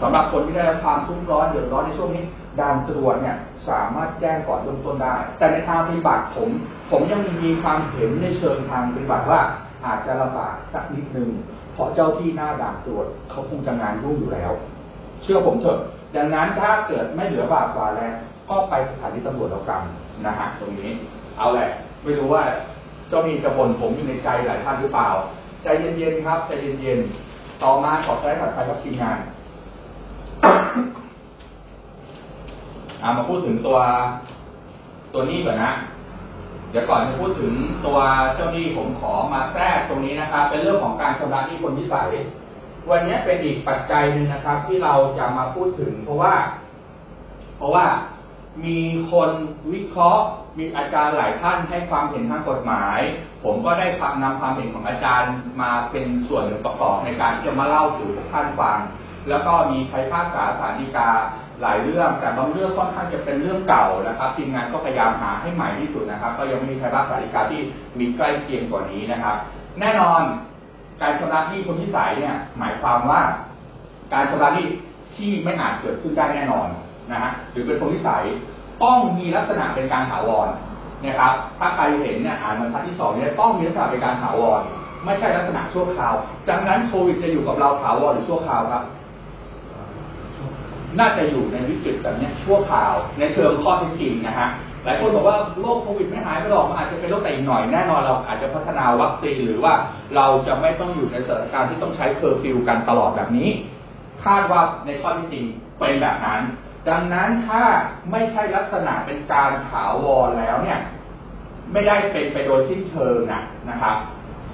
[0.00, 2.24] สำหรับคนที่ได้รับความทุกข์ร้อนเดือดร้อนในช่วงนี้
[2.60, 3.36] ด่านตรวจเนี่ย
[3.68, 6.48] สามารถแจ้งก่อนเริ่มต้นได้ แต่ในทางปฏิบัติผม
[6.90, 9.40] ผมยังมีความเห็นในเชิงทางปฏิบัติว่า
[9.86, 11.28] อาจจะลำบากสักนิดนึง
[11.76, 14.52] เพราะเจ้าที่หน้าด่านตรวจเขาคงจะงานรุ่งอยู่แล้ว
[15.22, 15.78] เชื่อผมเถอะ
[16.16, 18.14] ดังนั้นถ้าเกิดไม่เหลือบาปกว่าแล้ว
[18.50, 19.82] ก็ไปสถานีตำรวจแล้วกัน
[20.26, 20.90] นะฮะตรงนี้
[21.38, 21.68] เอาแหละ
[22.04, 22.42] ไม่รู้ว่า
[23.08, 25.08] เจ้ามีกระบนผมอยู่ในใจหลายท่านหรือเปล่า
[25.62, 26.50] ใจเย็นๆครับใจ
[26.82, 29.18] เย็นๆต่อมาขอใช้ถัดไปกับทีมงาน
[33.02, 33.78] อามาพูดถึงตัว
[35.14, 35.70] ตัวนี้ก่อนนะ
[36.70, 37.52] เดี๋ยวก่อนจะพูดถึง
[37.86, 37.98] ตัว
[38.34, 42.10] เจ้าหนี้ผมขอมาแทรกตรงนี้นะครับ เป็นเรื่องของการชำระหนี้คนพิสัย
[42.90, 46.34] วันนี้เป็นอีกปัจจัยหนึ่งนะครับ ที่เราจะมาพูดถึง เพราะว่า
[47.56, 47.86] เพราะว่า
[48.64, 48.78] มี
[49.12, 49.30] คน
[49.72, 50.24] วิเคราะห์
[50.58, 53.00] มีอาจารย์หลายท่านให้ความเห็นทางกฎหมาย
[53.44, 53.86] ผมก็ได้
[54.22, 58.78] นำความเห็นของอาจารย์มาเป็นส่วนหนึ่งประกอบในการที่จะมาเล่าสู่ทุกท่านฟัง
[59.28, 61.08] แล้วก็มีใช้ภาษาสารีกา
[61.62, 67.60] หลายเรื่อง แต่บางเรื่องค่อนข้างจะเป็นเรื่องเก่านะครับทีมงานก็พยายามหาให้ใหม่ที่สุดนะครับ ก็ยังไม่มีใครภาษาดีกาที่
[67.98, 69.36] มีใกล้เคียงกว่านี้นะครับ
[69.80, 70.22] แน่นอน
[71.02, 73.20] การชำระหนี้คนที่สายเนี่ย หมายความว่า
[74.12, 74.66] การชำระหนี้
[75.16, 76.68] ที่ไม่อาจเกิดขึ้นได้แน่นอน
[77.12, 78.22] นะฮะหรือเป็นคนที่สาย
[78.82, 80.48] ต้องมีลักษณะเป็นการถาวร
[81.04, 84.60] นะครับ ถ้าใครเห็นเนี่ยอ่านบรรทัดที่สองเนี่ยต้องมีลักษณะเป็นการถาวร
[85.04, 86.14] ไม่ใช่ลักษณะชั่วคราว
[86.48, 88.82] ดังนั้นโควิดจะอยู่กับเราถาวรหรือชั่วคราวครับ
[90.98, 94.48] น่าจะอยู่ในวิกฤตแบบนี้ชั่วคราว ในเชิงข้อเท็จจริงนะฮะ
[94.84, 99.74] หลายคนบอกว่าโรคโควิดไม่หายไปหรอกมันอาจจะเป็นโรคแต่อีกหน่อยแน่นอนเราอาจจะพัฒนาวัคซีนหรือว่า
[100.16, 103.48] เราจะไม่ต้องอยู่ในสถานการณ์ที่ต้องใช้เคอร์ฟิวกันตลอดแบบนี้
[104.24, 105.44] คาดว่าในข้อที่จริง
[105.78, 106.40] เป็นแบบนั้น
[106.88, 107.62] ดังนั้นถ้า
[108.10, 110.80] ไม่ใช่ลักษณะเป็นการถาวรแล้วเนี่ย
[111.72, 113.96] ไม่ได้เป็นไปโดยสิ้นเชิงนะนะครับ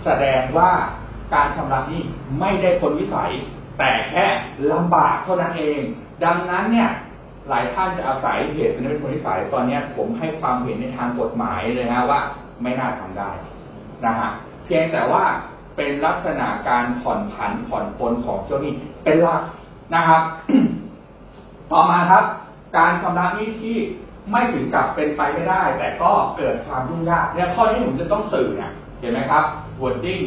[0.05, 0.71] แสดงว่า
[1.35, 2.03] การชำระนี้
[2.41, 3.33] ไม่ได้พ้นวิสัย
[3.79, 4.27] แต่แค่
[4.73, 5.81] ลำบากเท่านั้นเอง
[6.25, 6.91] ดังนั้นเนี่ย
[7.49, 12.21] หลายท่านจะอาศัยเหตุเป็นพ้นวิสัยตอนนี้ผมให้ความเห็นในทางกฎหมายเลยนะว่า
[12.63, 13.31] ไม่น่าทำได้
[14.05, 14.31] นะฮะ
[14.65, 15.25] เพียงแต่ว่า
[15.77, 18.73] เป็นลักษณะการผ่อนผันผ่อนปลนของเจ้าหนี้
[19.05, 19.43] เป็นหลัก
[19.95, 20.23] นะครับ
[21.73, 22.25] ต่อมาครับ
[22.77, 23.77] การชำระหนี้ที่
[24.31, 29.45] ไม่ถึงกับเป็นไปไม่ได้ แต่ก็เกิดความยุ่งยากเนี่ยข้อที่ผมจะต้องสื่อเนี่ยเห็นไหมครับ
[29.81, 30.25] wording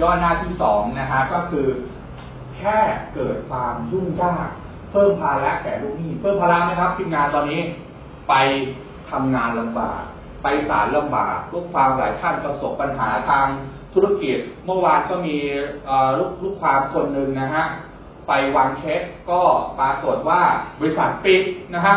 [0.00, 1.66] ย่อหน้าที่สองนะฮะก็คือ
[2.56, 2.78] แค่
[3.14, 4.48] เกิดความยุ่งยาก
[4.92, 7.60] เพิ่มภาระแก่ลูกหนี้เพิ่มภาระไหมครับทีมงานตอนนี้
[8.28, 8.34] ไป
[9.10, 10.02] ทำงานลำบาก
[10.42, 13.46] ไปศาลลำบากลูกความหลายท่านประสบปัญหาทาง
[13.94, 15.36] ธุรกิจ เมื่อวานก็มี
[16.18, 17.64] ลูกลูกความคนหนึ่งนะฮะ
[18.28, 19.40] ไปวางเช็คก็
[19.78, 20.40] ปรากฏว่า
[20.80, 21.42] บริษัทปิด
[21.74, 21.96] นะฮะ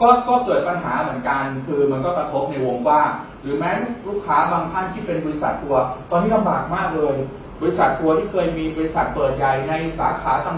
[0.00, 3.10] ก็ก็เกิดปัญหาเหมือนกัน คือมันก็กระทบในวงกว้าง
[3.42, 3.70] หรือแม้
[4.08, 7.16] ลูกค้าบางท่านที่เป็นบริษัททัวร์ตอนนี้ลำบากมากเลย
[7.60, 10.56] บริษัททัวร์ที่เคยมีบริษัทเปิดใหญ่ในสาขาต่าง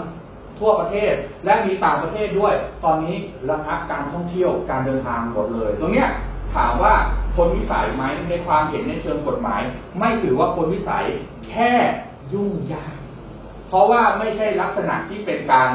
[0.59, 1.13] ทั่วประเทศ
[1.45, 2.53] และมีต่างประเทศด้วย
[2.85, 3.15] ตอนนี้
[3.49, 6.09] ระงับการท่องเที่ยวการเดินทางหมดเลย ตรงเนี้ย
[6.55, 6.93] ถามว่า
[7.35, 9.61] คนวิสัยไหมในความเห็นในเชิงกฎหมาย
[9.99, 11.05] ไม่ถือว่าคนวิสัย
[11.47, 11.71] แค่
[12.33, 12.93] ยุ่งยาก
[13.67, 15.69] เพราะว่าไม่ใช่ลักษณะที่เป็นการ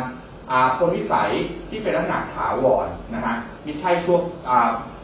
[0.78, 1.30] คนวิสัย
[1.70, 4.20] ที่เป็นลักษณะถาวรนะฮะไม่ใช่ช่วง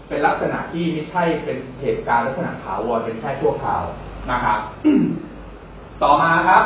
[0.09, 3.83] เป็นลักษณะที่ไม่ใช่เป็นเหตุการณ์ลักษณะถาวรเป็นแค่ชั่วคราว
[4.31, 4.59] นะครับ
[6.03, 6.63] ต่อมาครับ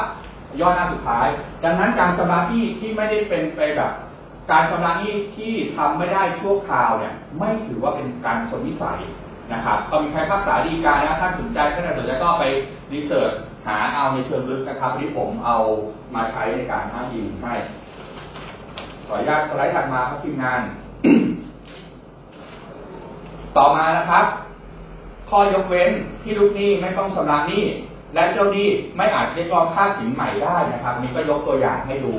[0.60, 1.26] ย่อหน้าสุดท้าย
[1.64, 3.92] ดังนั้นการชำระที่ที่ไม่ได้เป็นไปแบบ
[4.50, 9.00] การชำระนี้ที่ทำไม่ได้ชั่วคราวเนี่ยไม่ถือว่าเป็นการคนวิสัย
[9.52, 12.44] นะครับก็มีใครภาษาดีการนะถ้าสนใจท่านสนใจก็ไป
[12.92, 13.32] รีเสิร์ช
[13.66, 15.56] หาเอาในเชิงลึกนะครับที่ผมเอา
[16.14, 17.54] มาใช้ในการท้ายิงให้
[19.06, 20.60] ขออนุญาตสไลด์ถัดมาครับทีมงาน
[23.56, 24.24] ต่อมานะครับ
[25.30, 25.90] ข้อยกเว้น
[26.22, 27.64] ที่ลูกหนี้ไม่ต้องชำระหนี้
[28.14, 32.14] และเจ้าหนี้ไม่อาจเรียกร้องค่าสินใหม่ได้นะครับนี้ก็ยกตัวอย่างให้ดู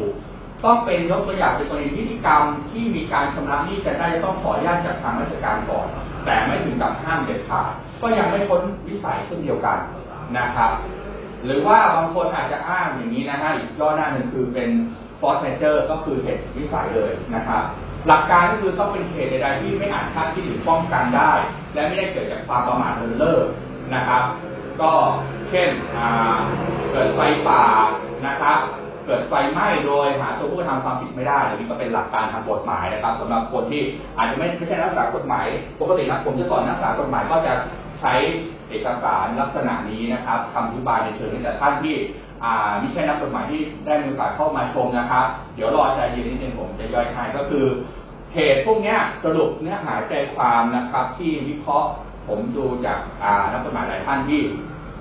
[0.64, 5.88] ต้องเป็นยกตัวอย่างเป็นกรณีพิธีกรรมที่มีการชำระหนี้กันได้จะต้องขออนุญาตจากทางราชการก่อน
[6.26, 7.70] แต่ไม่ถึงกับห้ามเด็ดขาด
[8.02, 9.78] ก็ยังไม่พ้นวิสัยเช่นเดียวกัน
[10.38, 10.72] นะครับ
[11.46, 14.70] หรือว่าบางคนอาจจะอ้างอย่างนี้นะฮะอีกย่อหน้าหนึ่งคือเป็น
[15.20, 17.64] force major ก็คือเหตุวิสัยเลยนะครับ
[18.08, 21.32] หลักการก็คือต้องเป็นเหตุใดๆที่ไม่อาจคาดคิดหรือป้องกันได้
[21.74, 23.40] และไม่ได้เกิดจากความประมาทเลินเล่อ
[23.96, 24.24] นะครับ
[24.82, 24.92] ก็
[25.50, 25.70] เช่น
[26.92, 27.64] เกิดไฟป่า
[28.28, 28.60] นะครับ
[29.06, 33.82] เกิดไฟไหม้โดยหาตัวผู้ทำความผิดไม่ได้อันนี้ก็เป็นหลักการทางกฎหมายนะครับสำหรับคนที่
[34.18, 35.46] อาจจะไม่ไม่ใช่นักศึกษากฎหมาย
[35.82, 37.54] ปกตินะผมจะสอนนักศึกษากฎหมายก็จะ
[38.00, 38.14] ใช้
[38.70, 41.96] เอกสารลักษณะนี้นะครับคำอธิบายในเชิงนี้แต่ท่านที่
[42.44, 47.66] อ่าไม่ใช่นักกฎหมายที่ได้มีโอกาสเข้ามาชมนะครับ เดี๋ยวรอใจเย็นนิดนึงผมจะย่อยให้ก็คือ
[48.36, 51.90] เหตุพวกนี้สรุปเนื้อหาใจความนะครับที่วิเคราะห์
[52.28, 53.00] ผมดูจาก
[53.52, 54.42] นักกฎหมายหลายท่านที่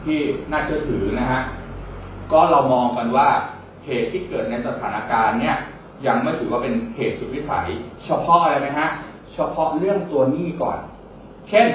[0.04, 0.18] ที่
[0.50, 1.40] น่าเชื่อถือนะฮะ
[2.32, 3.28] ก็เรามองกันว่า
[3.86, 5.56] เหตุที่เกิดในสถานการณ์เนี่ย
[6.06, 7.68] ยังไม่ถือว่าเป็นเหตุสุดวิสัย
[8.04, 8.88] เฉพาะอะไรไหมฮะ
[9.34, 10.78] เฉพาะเรื่องตัวหนี้ก่อน
[11.48, 11.66] เช่น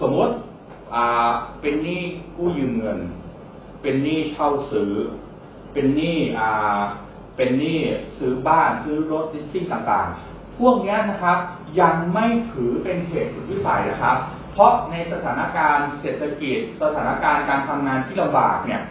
[0.00, 0.34] สมมติ
[1.60, 2.02] เป็นหนี้
[2.36, 2.98] กู้ยืมเงิน
[3.82, 4.92] เป็นหนี้เช่าซื้อ
[5.72, 6.18] เป็นหนี้
[7.36, 7.78] เป็นหนี้
[8.18, 11.38] ซื้อบ้านซื้อรถลีสซิ่งต่างๆ พวกนี้นะครับ
[11.80, 14.16] ยังไม่ถือเป็นเหตุสุดวิสัยนะครับ
[14.56, 18.82] เพราะในสถานการณ์เศรษฐกิจ สถานการณ์การทำงานที่ลำบากเนี่ย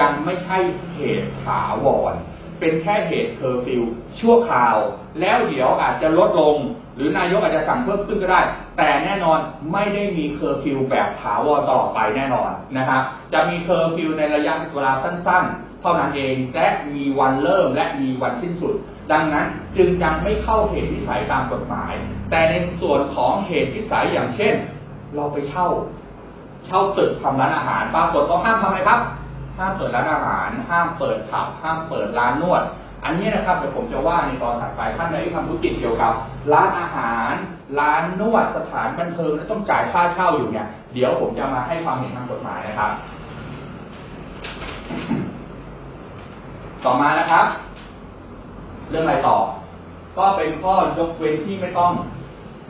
[0.00, 0.58] ยังไม่ใช่
[0.94, 2.14] เหตุถาวร
[2.60, 3.82] เป็นแค่เหตุเคอร์ฟิว
[4.20, 4.76] ชั่วคราว
[5.20, 6.56] แล้วเดี๋ยวอาจจะลดลง
[6.96, 8.42] หรือนายกอาจจะสั่งเพิ่มขึ้นก็ได้
[8.78, 9.38] แต่แน่นอน
[9.72, 18.74] ไม่ได้มีเคอร์ฟิวแบบถาวรต่อไปแน่นอนนะครับจะมีเคอร์ฟิวในระยะเวลาสั้น ๆ เท่านั้นเองและมีวันเริ่มและมีวันสิ้นสุด
[19.12, 19.46] ดังนั้น
[19.76, 21.92] จึงยังไม่เข้าเหตุสุดวิสัยตามกฎหมาย
[22.30, 24.54] แต่ในส่วนของเหตุสุดวิสัยอย่างเช่น
[25.16, 25.66] เราไปเช่า
[26.66, 29.00] เช่าตึกทำร้านอาหารปรากฏเขาห้ามทำอะไรครับ
[29.58, 32.62] ห้ามเปิดร้านอาหาร ห้ามเปิดผับห้ามเปิดร้านนวด
[33.04, 36.12] อันนี้นะครับเดี๋ยวผมจะว่าในตอนถัดไปท่านใดที่ทำธุรกิจเกี่ยวกับ
[36.52, 37.32] ร้านอาหาร
[37.80, 42.90] ร้านนวดสถานบันเทิงและต้องจ่ายค่าเช่าอยู่เนี่ย เดี๋ยวผมจะมาให้ความเห็นทางกฎหมายนะครับ
[46.84, 47.46] ต่อมานะครับ
[48.90, 49.36] เรื่องอะไรต่อ
[50.18, 51.92] ก็เป็นข้อยกเว้นที่ไม่ต้อง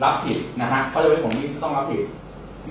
[0.03, 2.03] รับผิดนะฮะข้อยกเว้นของนี้ที่ต้องรับผิด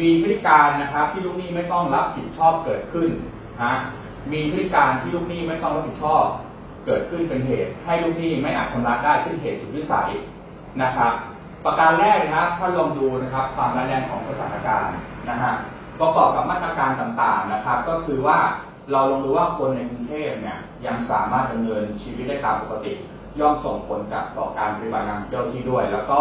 [0.01, 3.09] มีพฤติการนะครับที่ลูกหนี้ไม่ต้องรับผิดชอบเกิดขึ้น
[3.63, 3.75] ฮะ
[4.33, 6.25] มีพฤติการที่ลูกหนี้ไม่ต้องรับผิดชอบ
[6.87, 10.11] เกิดขึ้นเป็นเหตุ ให้ลูกหนี้ไม่อาจชำระได้ซึ่งเหตุสุดวิสัย
[10.83, 11.13] นะครับ
[11.65, 14.95] ประการแรกนะครับถ้าลองดูนะครับความร้ายแรงของสถานการณ์
[15.31, 15.53] นะฮะ
[16.01, 18.39] ประกอบกับมาตรการต่างๆนะครับ ก็คือว่า
[18.93, 22.93] เราลองดูว่าคนในกรุงเทพเนี่ยยังสามารถดำเนินชีวิตได้ตามปกติ
[23.41, 26.21] ย่อมส่งผลกับต่อการปฏิบัติงานเจ้าที่ด้วย แล้วก็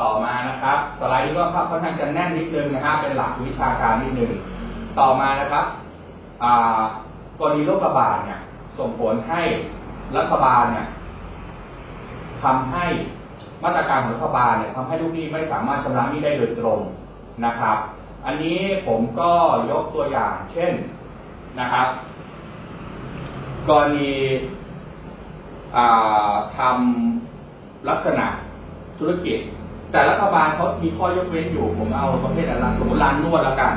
[0.00, 4.30] ต่อมานะครับ สไลด์นี้ก็ค่อนข้างจะแน่นนิดนึงนะครับเป็นหลักวิชาการนิดนึง
[4.98, 5.66] ต่อมานะครับ
[7.38, 8.40] กรณีโรคระบาดเนี่ย
[8.78, 9.42] ส่งผลให้
[10.16, 10.86] รัฐบาลเนี่ย
[12.42, 12.84] ทำให้
[13.64, 16.80] มาตรการของรัฐบาลเนี่ยทำให้ลูกหนี้ไม่สามารถชำระหนี้ได้โดยตรง
[17.46, 17.76] นะครับ
[18.26, 19.32] อันนี้ผมก็
[19.70, 20.72] ยกตัวอย่าง เช่น
[21.60, 21.86] นะครับ
[23.68, 24.12] กรณี
[26.56, 28.26] ทำลักษณะ
[28.98, 29.38] ธุรกิจ
[29.94, 33.72] แต่รัฐบาลเขามีข้อยกเว้นอยู่ผมเอาประเภทอะไรสมมติร้านนวดแล้วกัน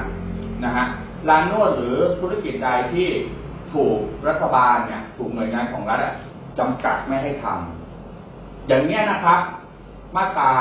[0.65, 0.86] นะฮะ
[1.30, 3.08] ร้านนวดหรือธุรกิจใดที่
[3.73, 5.99] ถูกรัฐบาลเนี่ยถูกหน่วยงานของรัฐ
[6.60, 9.39] จำกัดไม่ให้ทำอย่างนี้นะครับ
[10.15, 10.51] มาตรา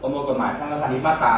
[0.00, 1.34] ประมวลกฎหมายแพ่งและพาณิชย์มาตรา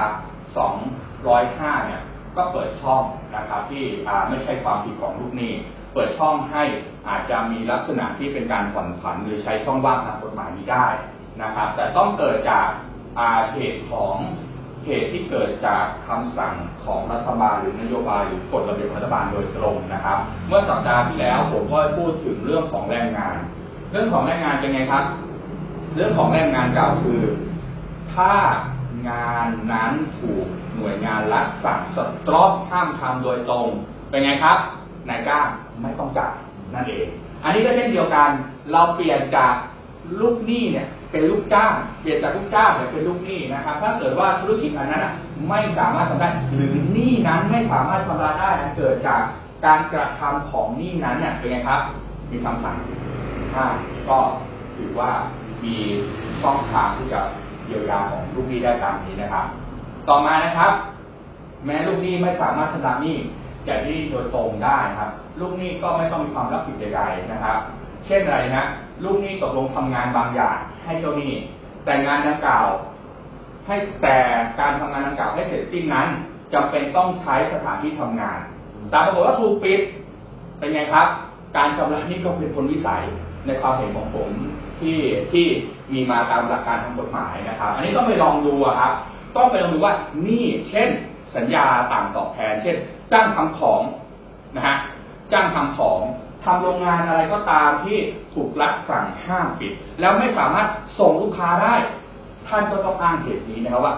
[1.12, 2.02] 205 เนี่ย
[2.36, 3.02] ก็เปิดช่อง
[3.36, 3.84] นะครับที่
[4.28, 5.52] ไม่ใช่ความผิดของลูกหนี้
[5.94, 6.64] เปิดช่องให้
[7.08, 10.86] อาจจะมีลักษณะที่เป็นการผ่อนผันหรือใช้ช่องว่างทางกฎหมายนี้ได้
[11.42, 12.66] นะครับ แต่ต้องเกิดจาก
[13.54, 14.14] เหตุของ
[14.84, 23.36] เหตุที่เกิดจากคำสั่งของรัฐบาลหรือนโยบายหรือกฎระเบียบของรัฐบาลโดยตรงนะครับ เมื่อสัปดาห์ที่แล้วผมก็พูดถึงเรื่องของแรงงาน
[23.90, 25.04] เรื่องของแรงงานเป็นไงครับ
[25.94, 27.22] เรื่องของแรงงานกล่าวคือ
[28.14, 28.32] ถ้า
[29.10, 30.46] งานนั้นถูก
[30.76, 33.66] หน่วยงานรัฐสั่งสตรอบห้ามทำโดยตรง
[34.10, 34.58] เป็นไงครับ
[35.08, 35.46] นายจ้าง
[35.82, 36.34] ไม่ต้องจ่าย
[36.74, 37.06] นั่นเอง
[37.44, 38.28] อันนี้ก็เช่นเดียวกัน
[38.72, 39.54] เราเปลี่ยนจาก
[40.20, 45.06] ลูกหนี้เนี่ย เป็นลูกจ้างเปลี่ยนจากลูกจ้างเนี่ยเป็นลูกหนี้นะครับ ถ้าเกิดว่าธุรกิจอันนั้น
[45.48, 49.20] ไม่สามารถทำได้ หรือหนี้นั้นไม่สามารถชำระได้เกิดจาก
[49.64, 51.80] การกระทำของหนี้นั้นเนี่ยเป็นไงครับ
[52.30, 52.76] มีคำสั่ง
[53.54, 53.64] ห้า
[54.08, 54.18] ก็
[54.76, 55.10] ถือว่า
[55.64, 55.74] มี
[56.40, 57.20] ช่องทางที่จะ
[57.66, 59.46] เยียวยาของลูกหนี้ได้ตามนี้นะครับ
[60.08, 60.72] ต่อมานะครับ
[61.66, 63.16] แม้ลูกหนี้ไม่สามารถชำระหนี้
[63.64, 67.56] แก่หนี้โดยตรงได้ครับ ลูกหนี้ก็ไม่ต้องมีความรับผิดใดๆนะครับ
[68.06, 68.64] เช่นอะไรนะ
[69.04, 71.32] ลูกหนี้ตกลงทำงานบางอย่าง ให้เจ้าหนี้
[71.84, 72.68] แต่งานดังกล่าว
[73.66, 74.16] ให้แต่
[74.60, 76.08] การทำงานดังกล่าวให้เสร็จสิ้นนั้น
[76.54, 78.40] จำเป็นต้องใช้สถานที่ทำงาน
[78.90, 79.80] แต่ปรากฏว่าถูกปิด
[80.58, 81.06] เป็นไงครับ
[81.56, 83.02] การชำระนี้ก็เป็นคนวิสัย
[83.46, 84.30] ในความเห็นของผม
[84.80, 84.98] ที่
[85.32, 85.46] ที่
[85.92, 88.92] มีมาตามหลักการทางกฎหมายนะครับ อันนี้ต้องไปลองดูครับ
[89.36, 89.94] ต้องไปลองดูว่า
[90.28, 90.88] นี่เช่น
[91.36, 92.76] สัญญาต่างตอบแทน เช่น
[93.12, 93.80] จ้างทำของ
[94.56, 94.76] นะฮะ
[95.32, 95.98] จ้างทำของ
[96.44, 97.98] ทำโรงงานอะไรก็ตามที่
[98.34, 101.74] ถูกรัฐสั่งห้ามปิด แล้วไม่สามารถส่งลูกค้าได้
[102.48, 103.94] ท่านก็ต้องอ้างเหตุนี้นะครับว่า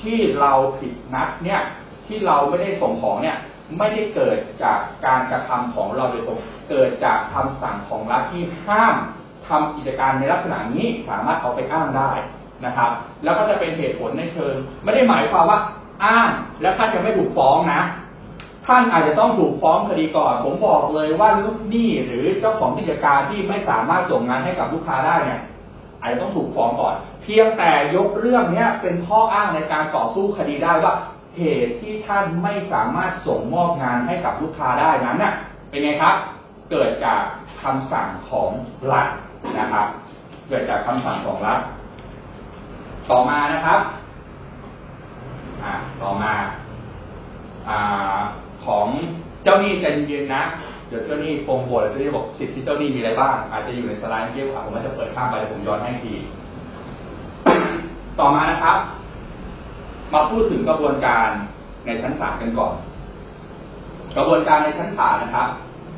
[0.00, 1.60] ที่เราผิดนัดเนี่ย
[2.06, 3.36] ที่เราไม่ได้ส่งของเนี่ย
[3.78, 6.38] ไม่ได้เกิดจากการกระทำของเราโดยตรง
[6.70, 8.96] เกิดจากคำสั่งของรัฐที่ห้าม
[9.48, 12.12] ทำกิจการในลักษณะนี้สามารถเอาไปอ้างได้
[12.66, 12.90] นะครับ
[13.24, 15.58] แล้วก็จะเป็นเหตุผลในเชิง ไม่ได้หมายความว่า
[16.04, 16.30] อ้าง
[16.62, 17.80] แล้วท่านจะไม่ถูกฟ้องนะ
[18.66, 25.40] ท่านอาจจะต้องถูกฟ้องคดีก่อน ผมบอกเลยว่าลูกหนี้หรือเจ้าของกิจการที่ไม่สามารถส่งงานให้กับลูกค้าได้เนี่ย
[26.00, 30.94] อาจจะต้องถูกฟ้องก่อน เพียงแต่ยกเรื่องเนี้ยเป็นข้ออ้างในการต่อสู้คดีได้ว่า
[31.38, 35.34] เหตุที่ท่านไม่สามารถส่งมอบงานให้กับลูกค้าได้นั้นน่ะ
[35.68, 36.16] เป็นไงครับ
[36.70, 37.22] เกิดจาก
[37.62, 38.50] คำสั่งของ
[38.92, 39.08] รัฐ
[39.58, 39.86] นะครับ
[40.48, 41.60] เกิดจากคำสั่งของรัฐ
[43.10, 43.80] ต่อมานะครับ
[45.62, 46.32] อ่าต่อมา
[47.68, 48.18] อ่า
[48.66, 48.86] ของ
[49.44, 50.42] เจ้าหนี้ใจเย็นนะ
[50.88, 56.12] เดี๋ยวเจ้าหนี้โปรงโบดเจ้าหนี้บอกสิทธิที่เจ้าหนี้มีอะไรบ้าง อาจจะอยู่ในสไลด์เกี่ยวกับผมว่จะเปิดข้ามไปผมย้อนให้ที
[58.18, 58.78] ต่อมานะครับ
[60.12, 61.28] มาพูดถึงกระบวนการ
[61.86, 62.74] ในชั้นศาลกันก่อน
[64.16, 65.48] กระบวนการในชั้นศาลนะครับ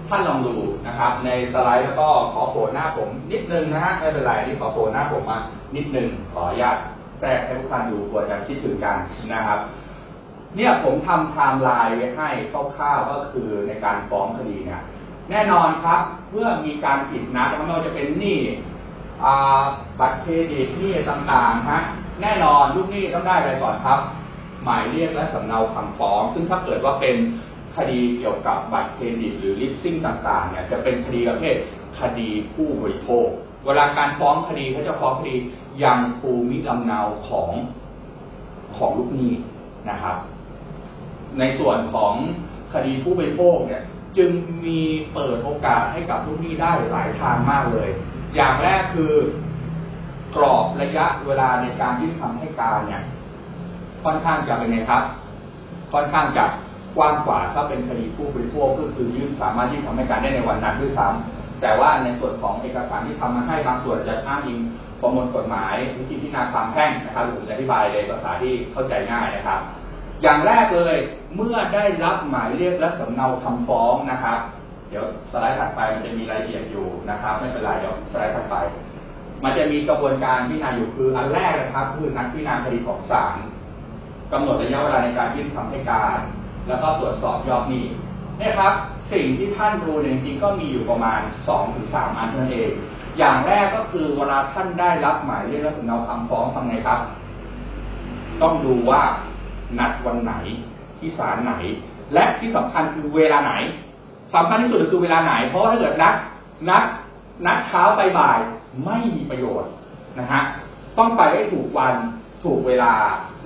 [0.09, 5.39] ท่านลองดูนะครับ ในสไลด์แล้วก็ขอโผล่หน้าผม นิดนึงนะฮะไม่เป็นไรที่ขอโผล่หน้าผมมา
[5.77, 6.77] นิดนึงขออนุญาต
[7.21, 8.97] แทรกให้ทุกท่านดูควจะคิดถึงกัน
[9.33, 9.59] นะครับ
[10.57, 12.29] เนี่ยผมทำไทม์ไลน์ไว้ให้
[12.77, 14.83] คร่าวๆก็คือในการฟ้องคดีเนี่ย
[15.31, 16.01] แน่นอนครับ
[16.33, 18.39] เมื่อมีการผิดนัดไม่ว่าจะเป็นหนี้
[20.01, 21.81] บัตรเครดิตหนี้ต่างๆฮะ
[22.23, 24.01] แน่นอนลูกหนี้ต้องได้อะไรก่อนครับ
[24.65, 27.17] หมายเรียกและสำเนาคำฟ้อง ซึ่งถ้าเกิดว่าเป็น
[27.77, 31.57] คดีเกี่ยวกับบัตรเครดิตหรือลิสซิ่งต่างๆเนี่ยจะเป็นคดีประเภท
[32.01, 33.27] คดีผู้บริโภค
[33.67, 35.35] เวลาการฟ้องคดีเขาจะฟ้องคดี
[35.85, 37.51] ยังภูมิลำเนาของ
[38.77, 39.33] ของลูกหนี้
[39.91, 40.17] นะครับ
[41.39, 42.15] ในส่วนของ
[42.73, 43.83] คดีผู้บริโภคเนี่ย
[44.19, 44.31] จึง
[44.67, 44.81] มี
[45.15, 47.89] เปิดโอกาสให้กับลูกหนี้ได้หลายทางมากเลย
[48.37, 49.13] อย่างแรกคือ
[50.37, 53.03] กรอบระยะเวลาในการยื่นคำให้การเนี่ย
[54.05, 55.03] ค่อนข้างจะเป็นไงครับ
[55.93, 56.45] ค่อนข้างจะ
[56.97, 64.59] กว้างกว่าถ้าเป็นคดีผู้บริโภคก็คือยื่นสามารถยื่นคำให้การได้ในวันนั้นด้วยซ้ำแต่ว่าในส่วนของเอกสารที่ทำมาให้บางส่วนจะอ้างอิง
[65.01, 69.61] ประมวลกฎหมายวิธีพิจารณาความแพ่งนะครับผมจะอธิบายในภาษาที่เข้าใจง่ายนะครับ
[70.23, 70.97] อย่างแรกเลย
[71.37, 74.39] เมื่อได้รับหมายเรียกและสำเนาคำฟ้องนะครับ
[74.89, 78.57] เดี๋ยวสไลด์ถัดไปมันจะมีรายละเอียดอยู่นะครับ ไม่เป็นไรเดี๋ยวสไลด์ถัดไป
[79.45, 83.37] มันจะมีกระบวนการพิจารณาอยู่คืออันแรกนะครับ คือนักพิจารณาคดีของศาล
[84.33, 86.19] กำหนดระยะเวลาในการยื่นคำให้การ
[86.69, 87.85] แล้วก็ตรวจสอบยอดหนี้
[88.41, 88.73] นี่ครับ
[89.13, 92.71] สิ่งที่ท่านรู้จริงๆก็มีอยู่ประมาณสองถึงสามอันนั่นเอง
[93.19, 97.01] อย่างแรกก็คือเวลาท่านได้รับหมายเรียกและสำเนาคำฟ้องทำไงครับ
[98.43, 99.03] ต้องดูว่า
[99.79, 100.35] นัดวันไหน
[100.99, 101.55] ที่ศาลไหน
[102.15, 103.53] และที่สำคัญคือเวลาไหน
[104.35, 106.15] สำคัญที่สุดคือเวลาไหน เพราะว่าถ้าเกิดนัด
[106.69, 106.83] นัด
[107.47, 108.39] นัดเช้าไปบ่าย
[108.85, 109.71] ไม่มีประโยชน์
[110.19, 110.43] นะฮะ
[110.99, 111.95] ต้องไปให้ถูกวัน
[112.45, 112.93] ถูกเวลา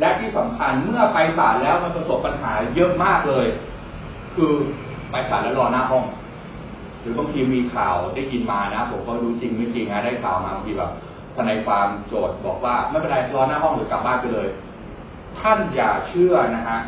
[0.00, 3.46] และที่สำคัญเมื่อไปศาลแล้วมันประสบปัญหาเยอะมากเลย
[4.34, 4.52] คือ
[5.10, 6.04] ไปศาลแล้วรอหน้าห้อง
[7.00, 10.90] หรือบางทีมีข่าวได้ยินมานะ ผมก็รู้จริงไม่จริงนะได้ข่าวมาบางทีแบบ
[11.36, 14.48] ทนายความโจทย์บอกว่าไม่เป็นไรรอหน้าห้องหรือกลับบ้านไปเลย
[15.40, 16.78] ท่านอย่าเชื่อนะฮะ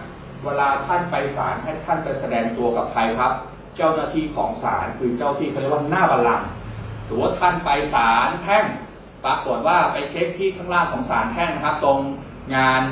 [0.45, 3.33] เวลาท่านไปศาลให้ท่านไปแสดงตัวกับใครครับ
[3.77, 6.47] เจ้าหน้าที่ของศาลคือเจ้าที่เขาเรียกว่าหน้าบัลลังก์
[7.09, 8.65] สมมติท่านไปศาลแพ่ง
[9.25, 11.99] ปรากฏว่าไปเช็คที่ข้างล่างของศาลแพ่งนะครับ ตรง
[12.57, 12.83] งาน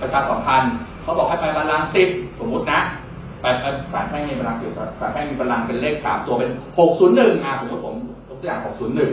[0.00, 2.80] ประชาสัมพันธ์เขาบอกให้ไปบัลลังก์สิบสมมตินะ
[3.40, 3.44] ไป
[3.92, 7.94] ศาลแพ่งมีบัลลังก์สิบศาลแพ่งมีบัลลังก์เป็นเลขสามตัวเป็นหกศูนย์หนึ่งอะสมมติผม
[8.28, 9.10] ตัวอย่างหกศูนย์หนึ่ง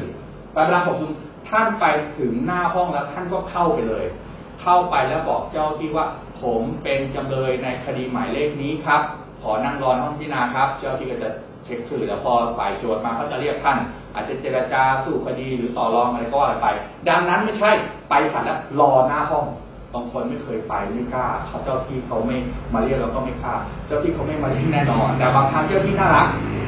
[0.54, 1.16] ไปบัลลังก์หกศูนย์
[1.50, 1.86] ท่านไป
[2.18, 4.06] ถึงหน้าห้องแล้วท่านก็เข้าไปเลย
[4.62, 6.06] เข้าไปแล้วบอกเจ้าที่ว่า
[6.42, 9.02] ผมเป็นจำเลยในคดีหมายเลขนี้ครับ
[9.42, 11.30] ขอนั่งรอห้องพิจารณาครับ เจ้าที่ก็จะ
[11.66, 13.78] เช็คชื่อแล้วพอฝ่ายโจทย์มาเขาจะเรียกท่าน
[14.16, 16.68] อาจจะเจรจาสู้คดีหรือต่อรองอะไรก็ว่าไป
[17.10, 17.72] ดังนั้นไม่ใช่
[18.10, 19.46] ไปศาลแล้วรอหน้าห้อง
[19.94, 22.36] บางคนไม่เคยไปไม่กล้าเขาเจ้าที่เขาไม่
[22.74, 23.54] มาเรียกเราก็ไม่กล้า
[23.88, 26.28] เจ้าที่เขาไม่มาเรียกแน่นอน แต่บางครั้งเจ้าที่น่ารัก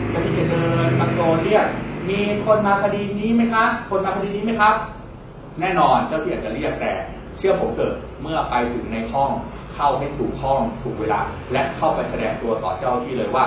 [0.09, 1.65] เจ้าที่จะเดินตะโกนเรียก
[2.09, 4.75] มีคนมาคดีนี้ไหมครับคนมาคดีนี้ไหมครับ
[5.59, 6.91] แน่นอนเจ้าที่อาจจะเรียกแต่
[7.43, 9.31] ชื่อผมเถอะเมื่อไปถึงในห้อง
[9.73, 11.21] เข้าให้ถูกห้องถูกเวลา
[11.53, 13.45] และเข้าไปแสดงตัวต่อเจ้าที่เลยว่า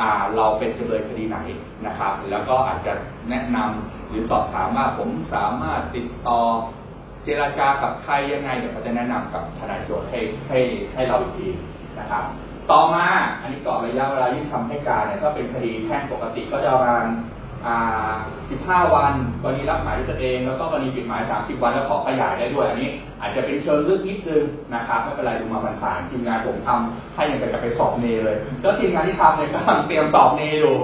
[0.00, 1.38] อ่าเราเป็นจำเลยคดีไหน
[1.86, 2.92] นะครับ แล้วก็อาจจะ
[3.30, 6.40] แนะนำหรือสอบถามว่าผมสามารถติดต่อ
[7.24, 10.58] เจราจากับใครยังไงเดี๋ยวเขาจะแนะนำกับทนายโจทย์ให้ให้
[10.94, 11.48] ให้เราอีกที
[11.98, 12.24] นะครับ
[12.70, 13.06] ต่อมา
[13.40, 17.06] อันนี้ก่อระยะเวลายื่นคำให้การเนี่ยถ้าเป็นคดีแพ่งปกติก็จะประมาณ
[17.70, 24.44] 15 วันกรณีรับหมายด้วยตัวเอง แล้วก็กรณีปิดหมาย 30 วันแล้วขอขยายได้ด้วยอันนี้ อาจจะเป็นเชิงลึกนิดนึง
[24.74, 30.76] นะครับไม่เป็นไรดูมาผ่านๆทีมงานผมทำให้อยังกับจะไปสอบเนเลย แล้วทีมงานที่ทำเนี่ยกำลังเตรียมสอบเนอยู่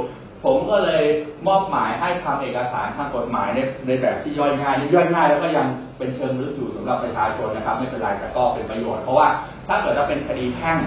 [0.45, 1.05] ผมก็เลย
[1.47, 5.67] มอบหมายให้ทำเอกสารทางกฎหมายในในแบบที่ย่อยง่ายนี่ย่อยง่ายแล้วก็ยัง
[5.99, 9.29] เป็นเชิงลึกอยู่สำหรับประชาชนนะครับ ไม่เป็นไรแต่ก็เป็นประโยชน์เพราะว่า
[9.69, 10.79] ถ้าเกิดว่าเป็นคดีแพ่ง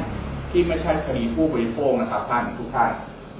[0.51, 2.89] ที่ไม่ใช่คดีผู้บริโภคนะครับท่านทุกท่าน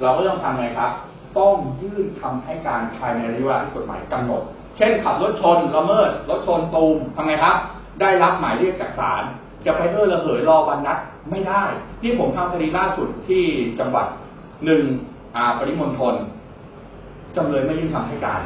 [0.01, 0.91] เราก็ต้องทำไงครับ
[1.37, 4.41] ต้องยื่นคำให้การภายในระยะเวลาที่กฎหมายกำหนด
[4.77, 7.55] เช่นขับรถชนละเมิดรถชนตูมทำไงครับ
[8.01, 9.23] ได้รับหมายเรียกจากศาล
[9.65, 10.97] จะไปเออระเหยรอวันนัด
[11.31, 11.63] ไม่ได้
[12.01, 13.43] ที่ผมทำคดีล่าสุดที่
[13.79, 14.05] จังหวัด
[14.65, 14.83] หนึ่ง
[15.35, 16.15] อาปริมณฑล
[17.35, 18.41] จำเลยไม่ยื่นคำให้การ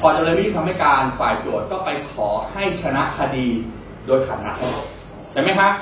[0.00, 3.46] พอจำเลยไม่ยื่นคำให้การฝ่ายโจทย์ก็ไปขอให้ชนะคดี
[4.06, 4.56] โดยขัดนัด
[5.32, 5.72] เห็นไหมครับ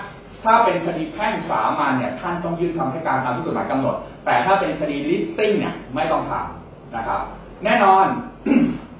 [0.42, 7.20] ถ้าเป็นคดีแพ่งสามัญเนี่ยท่านต้องยื่นคำให้การตามที่กฎหมายกำหนด แต่ถ้าเป็นคดีลิสซิ่งเนี่ยไม่ต้องทำนะครับ
[7.64, 8.06] แน่นอน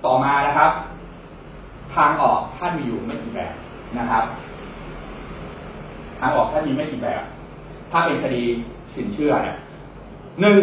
[0.04, 0.70] ต่อมานะครับ
[1.94, 3.54] ทางออกท่านมีอยู่ไม่กี่แบบ
[3.98, 4.24] นะครับ
[6.20, 7.22] ทางออกท่านมีไม่กี่แบบ
[7.90, 8.42] ถ้าเป็นคดี
[8.96, 9.56] สินเชื่อเนี่ย
[10.40, 10.62] หนึ่ง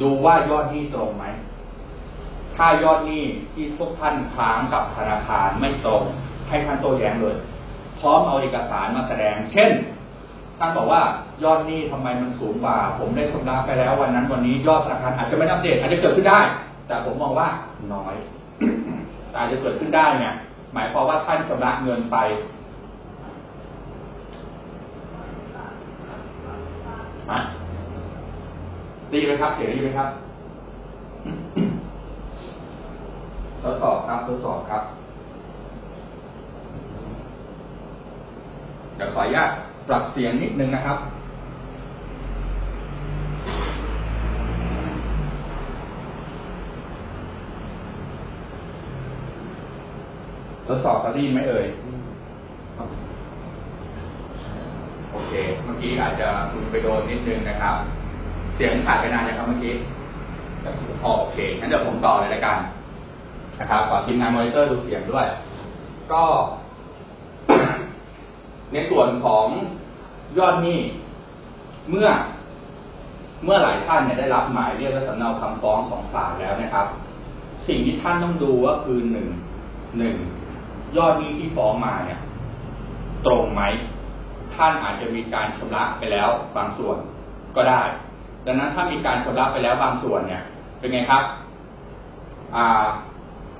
[0.00, 1.24] ดูว่ายอดหนี้ตรงไหม
[2.56, 6.02] ถ้ายอดหนี้ที่พวกท่านค้างกับธนาคารไม่ตรง
[6.48, 7.36] ให้ท่านโต้แย้งเลย
[8.06, 9.70] ร้อมเอาเอกสารมาแสดง เช่น
[10.58, 11.00] ท่านบอกว่า
[11.42, 16.40] ยอดหนี้ทำไมมันสูงกว่า ผมได้ชำระไปแล้ววันนั้นวันนี้ยอดธนาคารอาจจะไม่อัปเดตอาจจะเกิดขึ้นได้
[16.86, 17.48] แต่ผมมองว่า
[17.92, 18.14] น้อย
[19.30, 20.34] แต่อาจจะเกิดขึ้นได้เนี่ย
[20.74, 22.16] หมายความว่าท่านชำระเงินไป
[29.12, 30.08] ดีไหมครับเสียงดีไหมครับ
[33.62, 34.82] ทดสอบครับทดสอบครับ
[38.96, 39.50] เดี๋ยวขออนุญาต
[39.88, 40.98] ปรับเสียงนิดนึงนะครับ
[50.66, 51.66] ทดสอบเขาได้ยินไหมเอ่ย
[55.12, 55.32] โอเค
[55.64, 57.76] เมื่อกี้อาจจะคุณไปโดนนิดนึงนะครับ
[58.54, 59.74] เสียงขาดไปนานยังครับเมื่อกี้
[61.02, 62.58] โอเค งั้นเดี๋ยวผมต่อเลยละกัน
[63.60, 65.26] นะครับ ขอทีมงานมอนิเตอร์ดูเสียงด้วย
[66.12, 66.22] ก็
[68.74, 69.46] ในส่วนของ
[70.38, 70.80] ยอดหนี้
[71.90, 72.08] เมื่อ
[73.44, 76.86] เมื่อหลายท่านเนี่ยได้รับหมายเรียกและสำเนาคำฟ้องของศาลแล้วนะครับ
[77.68, 79.28] สิ่งที่ท่านต้องดูก็คือหนึ่ง
[79.98, 80.14] หนึ่ง
[80.96, 82.20] ยอดหนี้ที่ฟ้องมาเนี่ย
[83.26, 83.62] ตรงไหม
[84.54, 86.96] ท่านอาจจะมีการชำระไปแล้วบางส่วน
[87.56, 87.82] ก็ได้
[88.46, 90.42] ดังนั้นถ้ามีการชำระไปแล้วบางส่วนเนี่ย
[90.78, 91.24] เป็นไงครับ
[92.56, 92.86] อ่า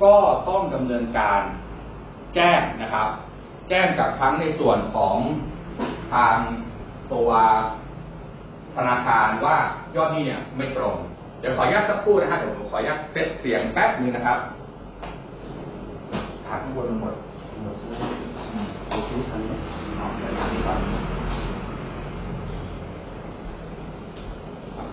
[0.02, 0.14] ก็
[0.48, 1.40] ต้องดำเนินการ
[2.34, 3.08] แจ้งนะครับ
[3.68, 5.16] แจ้งกับทั้งในส่วนของ
[6.12, 6.36] ทาง
[7.12, 7.30] ตัว
[8.76, 9.56] ธนาคารว่า
[9.96, 10.96] ยอดนี้เนี่ยไม่ตรง
[11.40, 14.38] เดี๋ยวขออนุญาตสักครู่นะฮะเดี๋ยวผมขออนุญาตเซตเสียงแป๊บนึงนะครับ
[16.46, 17.14] ถามข้างบนหมด
[17.62, 17.76] หมด
[19.30, 19.52] ทันไหม
[19.96, 20.78] เอาเดี๋ยวทางนี้ก่อน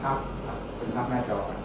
[0.03, 0.17] ครับ
[0.77, 1.59] เป็นภาพหน้าจอก่อน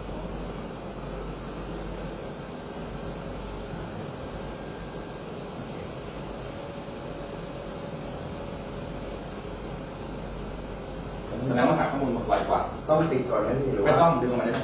[11.47, 12.59] แสดงว่าหาข้อมูลหมดไวกว่า
[12.97, 14.59] ต้องติดก่อนนะพี่หรือไม่ต้องดึงออกมาได้ไหม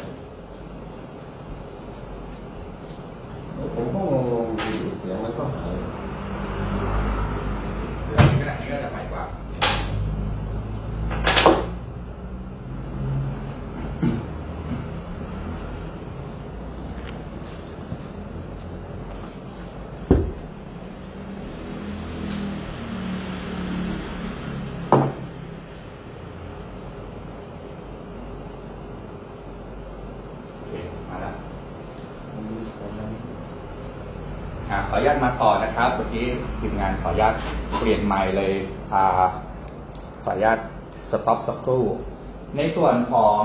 [3.75, 4.13] ผมก็ง
[4.45, 5.71] งๆอยู่เสียงมันก็หาย
[8.05, 9.23] เรื่องนี้ก็ได้นี้ก็จะไวกว่า
[30.55, 30.73] โอเค
[31.09, 31.33] มาแล้ว
[34.69, 36.25] อ่าขออนุ ญาตมาต่อนะครับเมื่อกี้
[36.59, 37.33] ทีมงานขออนุญาต
[37.79, 38.53] เปลี่ยนไมค์เลย
[38.93, 39.27] อ่า
[40.23, 40.57] ขออนุญาต
[41.09, 41.83] สต็อปสักครู่
[42.57, 43.43] ในส่วนของ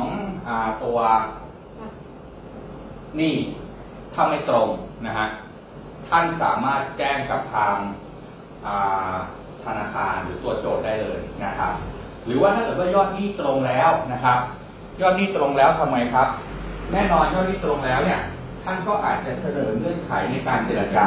[0.48, 0.50] อ
[0.84, 0.98] ตัว
[3.20, 3.34] นี่
[4.14, 4.68] ถ้าไม่ตรง
[5.06, 5.26] นะฮะ
[6.08, 9.14] ท่านสามารถแจ้งกับทางา
[9.64, 11.72] ธนาคารหรือตัวโจทย์ได้เลยนะครับ
[12.26, 14.38] หรือว่าถ้าเกิดว่ายอดนี้ตรงแล้วนะครับ
[15.00, 16.28] ยอดนี้ตรงแล้วทำไมครับ
[16.92, 18.20] แน่นอนยอดนี้ตรงแล้วเนี่ย
[18.64, 21.06] ท่านก็อาจจะเสนอเงื่อนไขในการเจรจา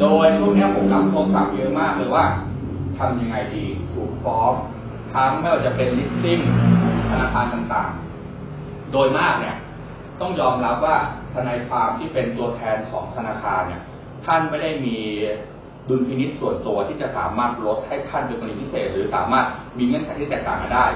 [0.00, 2.24] โดยช่วงนี้ผมรับโทรศัพท์เยอะมากเลยว่า
[2.98, 4.52] ทำยังไงดีถูกฟ้อง
[5.12, 6.40] ทั้งไม่ว่าจะเป็นลิสซิ่ง
[7.10, 9.56] ธนาคารต่างๆ โดยมากเนี่ย
[10.20, 10.96] ต้องยอมรับว่า
[11.34, 13.82] ทนายความที่เป็นตัวแทนของธนาคารเนี่ย
[14.26, 14.96] ท่านไม่ได้มี
[15.88, 19.46] ดุลพินิจส่วนตัวที่จะสามารถลดให้ท่านเป็นกรณีพิเศษ หรือสามารถ
[19.78, 20.86] มีเงื่อนไขที่แตกต่างกันได้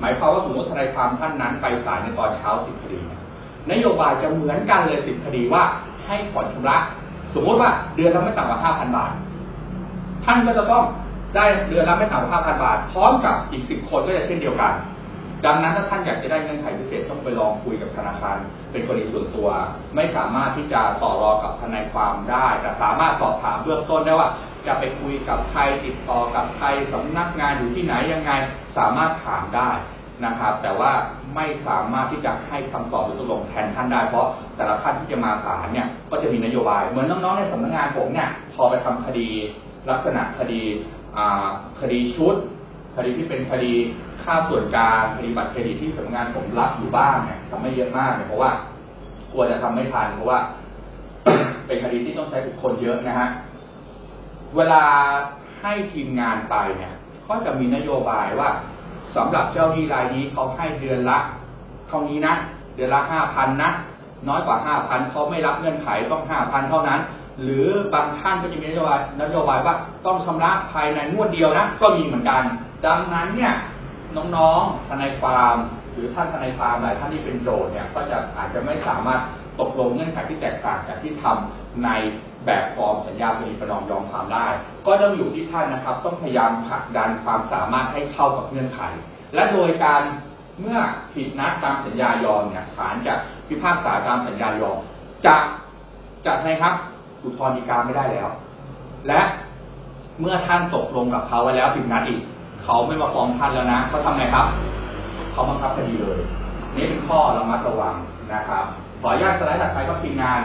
[0.00, 3.21] หมายความว่าสมมติทนายความท่านนั้นไปศาลในตอนเช้าสิบคดีเนี่ย
[3.70, 5.64] นโยบายจะเหมือนกันเลยสิบคดีว่า
[6.06, 6.76] ให้ผ่อนชำระ
[7.34, 9.12] สมมติว่าเดือนละไม่ต่ำกว่าห้าพันบาท
[10.24, 10.84] ท่านก็จะต้อง
[11.36, 14.72] ได้เดือนละไม่ต่ำกว่าห้าพันบาท พร้อมกับอีกสิบคนก็จะเช่นเดียวกัน
[15.46, 18.36] ดังนั้นถ้าท่านอยากจะได้เงื่อนไขพิเศษต้องไปลองคุยกับธนาคาร
[18.70, 19.48] เป็นกรณีส่วนตัว
[19.94, 24.28] ไม่สามารถที่จะต่อรองกับทนายความได้ แต่สามารถสอบถามเบื้องต้นได้ว่า
[24.66, 28.32] จะไปคุยกับใครติดต่อกับใครสำนักงานอยู่ที่ไหนยังไง
[28.78, 29.70] สามารถถามได้
[30.24, 30.92] นะครับ แต่ว่า
[31.34, 34.26] ไม่สามารถที่จะให้คำตอบหรือตกลงแทนท่านได้เพราะ
[34.56, 39.28] แต่ละท่านที่จะมาศาลเนี่ยก็จะมีนโยบาย เหมือนน้องๆในสำนักงานผมเนี่ยพอไปทำคดี
[39.90, 40.62] ลักษณะคดี
[41.80, 42.36] คดีชุด
[42.96, 43.72] คดีที่เป็นคดี
[44.22, 48.50] ค่าส่วนกลางคดีบัตรเครดิตที่สำนักงานผมรับอยู่บ้างเนี่ยทำไม่เยอะมากเนี่ยเพราะว่า
[49.32, 50.38] กลัวจะทำไม่ทันเพราะว่า
[51.66, 53.28] เป็นคดีที่ต้องใช้บุคคลเยอะนะฮะ
[54.56, 54.84] เวลา
[55.60, 56.92] ให้ทีมงานไปเนี่ย
[57.28, 58.50] ก็จะมีนโยบายว่า
[59.16, 61.18] สำหรับเจ้าหนี้รายนี้เขาให้เดือนละ
[61.88, 62.34] เท่านี้นะ
[62.74, 63.70] เดือนละห้าพันนะ
[64.28, 67.00] น้อยกว่าห้าพันเขาไม่รับเงื่อนไขต้องห้าพันเท่านั้น
[67.42, 69.74] หรือบางท่านก็จะมีนโยบายนโยบายว่า
[70.06, 72.42] ต้องชำระภายในงวดเดียวนะ ก็มีเหมือนกัน
[72.86, 73.54] ดังนั้นเนี่ย
[74.36, 75.54] น้องๆทนายความ
[75.92, 79.20] หรือท่านทนายความหลายท่านที่เป็นโจทย์เนี่ยก็จะอาจจะไม่สามารถ
[79.60, 81.88] ตกลงเงื่อนไขที่แตกต่างจากที่ทำใน
[82.46, 84.46] แบบฟอร์มสัญญาปณีประนอมยอมความได้
[84.86, 88.80] ก็ต้องอยู่ที่ท่านนะครับ ต้องพยายามผลักดันความสามารถให้เข้ากับเงื่อนไข
[89.34, 90.02] และโดยการ
[90.60, 90.78] เมื่อ
[91.12, 93.14] ผิดนัดตามสัญญายอมเนี่ยศาลจะ
[93.48, 94.78] พิพากษาตามสัญญายอม
[95.26, 95.36] จะ
[96.26, 96.74] จะไงครับ
[97.22, 98.28] อุทธรณ์ฎีกาไม่ได้แล้ว
[99.08, 99.20] และ
[100.20, 102.20] เมื่อท่านตกลงกับเขาไว้แล้วผิดนัดอีก
[102.62, 104.46] เขาไม่มาฟ้องท่านแล้วนะเขาทำไงครับ
[105.32, 106.18] เขาบังคับคดีเลย
[106.76, 107.94] นี่เป็นข้อระมัดระวัง
[108.34, 108.64] นะครับ
[109.00, 110.40] ขออนุญาตสไลด์ถัดไปก็ทีมงาน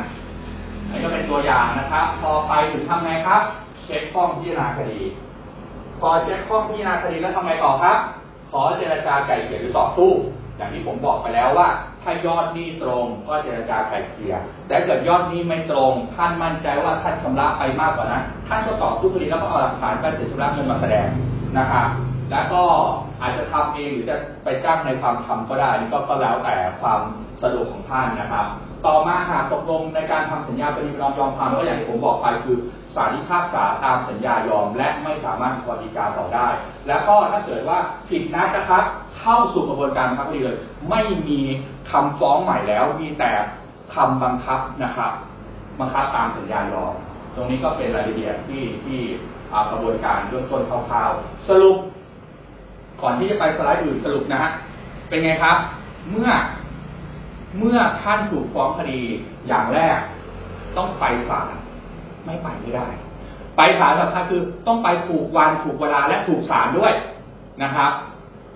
[0.87, 3.41] นนี้ก็เป็นตัวอย่างนะครับ พอไปถึงทำไงครับ
[3.83, 5.01] เช็คข้อพิจารณาคดี
[6.01, 7.97] พอเช็คข้อพิจารณาคดีแล้วทำไงต่อครับ
[8.51, 10.11] ขอเจรจาไก่เกลี่ยหรือต่อสู้
[10.57, 11.67] อย่างที่ผมบอกไปแล้วว่า
[12.03, 14.35] ถ้ายอดหนี้ตรงก็เจรจาไกล่เกลี่ย
[14.67, 21.07] แต่เกิดยอดหนี้ไม่ตรง ท่านมั่นใจว่าท่านชำระไปมากกว่านั้นท่านก็ต่อบทุกคดีแล้วก็เอาหลักฐานการเสียชำระเงินมาแสดง
[21.57, 21.87] นะครับ
[22.31, 22.61] แล้วก็
[23.21, 26.99] อาจจะทำเองหรือจะไปจ้างในความทำก็ได้นี่ก็แล้วแต่ความ
[27.41, 28.45] สะดวกของท่านนะครับ
[28.87, 32.57] ต่อมาหากตกลงในการทำสัญญาปฏิบัติยอมความก็อย่างที่ผมบอกไปคือ
[32.95, 36.47] ศาลพิพากษาตามสัญญายอม และไม่สามารถขอดีกาต่อได้
[36.87, 37.77] แล้วก็ถ้าเกิดว่า
[38.09, 38.83] ผิดนัดนะครับ
[39.19, 40.57] เข้าสู่กระบวนการบังคับคดีเลย
[40.89, 41.39] ไม่มี
[41.91, 43.31] คำฟ้องใหม่แล้ว มีแต่
[43.95, 45.11] คำบังคับนะครับ
[45.79, 46.93] บังคับตามสัญญายอม
[47.35, 48.99] ตรงนี้ก็เป็นรายละเอียดที่ที่
[49.71, 51.77] กระบวนการเบื้องต้นคร่าวๆสรุป
[53.01, 54.51] ก่อนที่จะไปสไลด์อื่นสรุปนะฮะ
[55.09, 55.57] เป็นไงครับ
[56.11, 56.29] เมื่อ
[57.57, 58.99] เมื่อท่านถูกฟ้องคดี
[59.47, 59.97] อย่างแรก
[60.77, 61.53] ต้องไปศาล
[62.25, 62.87] ไม่ไปไม่ได้
[63.57, 66.93] ไปศาลสำคัญคือต้องไปถูกวันถูกเวลาและถูกศาลด้วย
[67.63, 67.91] นะครับ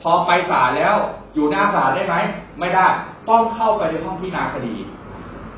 [0.01, 0.95] พอไปศาลแล้ว
[1.33, 2.15] อยู่หน้าศาลได้ไหม
[2.59, 2.87] ไม่ได้
[3.29, 4.75] ต้องเข้าไปในห้องพิจารณาคดี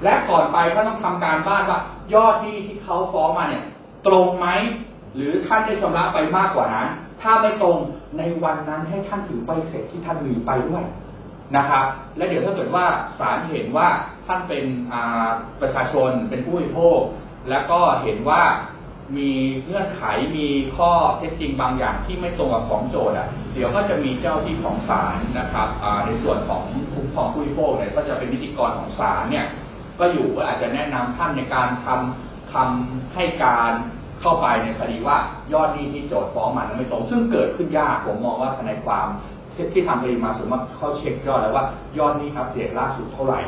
[0.03, 1.79] และก่อนไปก็ต้องทำการบ้านว่า
[2.13, 3.63] ยอดที่ที่เขาฟ้องมาเนี่ย
[4.07, 4.47] ตรงไหม
[5.15, 6.87] หรือท่านได้ชำระไปมากกว่านั้น
[7.21, 7.77] ถ้าไม่ตรง
[8.17, 10.83] ในวันนั้นให้ท่านถือใบเสร็จที่ท่านมีไปด้วย
[11.57, 11.85] นะครับ
[12.17, 12.85] และเดี๋ยวถ้าเกิดว่า
[13.19, 13.87] ศาลเห็นว่า
[14.27, 14.65] ท่านเป็น
[15.61, 16.99] ประชาชนเป็นผู้บริโภค
[17.49, 18.43] แล้วก็เห็นว่า
[19.17, 19.31] มี
[19.65, 20.03] เงื่อนไข
[20.37, 20.47] มี
[20.77, 25.67] ข้อเท็จจริงบางอย่างที่ไม่ตรงกับของโจทย์อะเดี๋ยวก็จะมีเจ้าที่ของศาลนะครับ
[26.05, 29.45] ในส่วนของคุ้มครองผู้บริโภคเนี่ยก็จะเป็นนิติกรของศาลเนี่ย
[29.99, 33.71] ก็อยู่ก็อาจจะแนะนำท่านในการทำคำให้การ
[34.21, 35.17] เข้าไปในคดีว่า
[35.53, 39.07] ยอดนี้ที่โจทย์ฟ้องมันไม่ตรง ซึ่งเกิดขึ้นยากผมมองว่าทนายความ
[39.73, 41.65] ที่ทำคดีมาสมมติเขาเช็คยอดแล้วว่า
[41.97, 43.39] ยอดนี้อัปเดตล่าสุดเท่าไหร่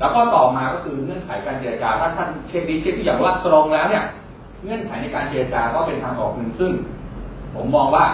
[0.00, 4.04] แล้วก็ต่อมาก็คือเงื่อนไขการเจรจาถ้าท่านเช็คดีเช็คทุกอย่างว่าตรงแล้วเนี่ย
[4.64, 6.72] เงื่อนไขในการเจรจาก็เป็นทางออกหนึ่งซึ่ง
[7.54, 8.04] ผมมองว่า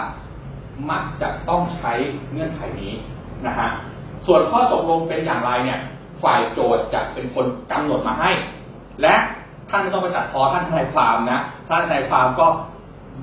[0.89, 1.93] มักจะต้องใช้
[2.31, 2.93] เงื่อนไขนี้
[3.45, 3.69] นะฮะ
[4.27, 5.79] ส่วนข้อตกลงเป็นอย่างไรเนี่ย
[6.23, 8.31] ฝ่ายโจทย์จะเป็นคนกำหนดมาให้
[9.01, 9.13] และ
[9.69, 12.47] ท่านไม่ต้องไปตัดพอท่านทนายความนะท่านทนายความก็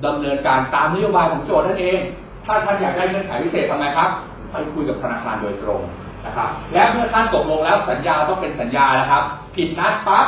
[0.05, 1.99] ดำเนินการตามนโยบายของโจทย์นั่นเอง
[2.47, 4.09] ถ้าท่านอยากได้เงื่อนไขพิเศษทำไมครับ
[4.51, 5.81] ไปคุยกับธนาคารโดยตรง
[6.25, 9.23] นะครับและเมื่อท่านตกลงแล้วสัญญาต้องเป็นสัญญานะครับ
[9.55, 10.25] ผิดนัดปั๊บ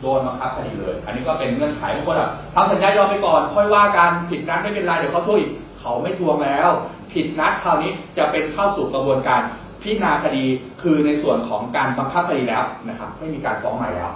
[0.00, 5.40] โดนบังคับคดีเลย อันนี้ก็เป็นเงื่อนไขบางคนอะทำสัญญายอมไปก่อน ค่อยว่ากันผิดนัดไม่เป็นไรเดี๋ยวเขาช่วย
[5.80, 6.70] เขาไม่ทวงแล้ว
[7.12, 9.40] ผิดนัดคราวนี้จะเป็นเข้าสู่กระบวนการ
[9.82, 10.44] พิจารณาคดี
[10.82, 14.12] คือในส่วนของการบังคับคดีแล้วนะครับ ไม่มีการฟ้องใหม่แล้ว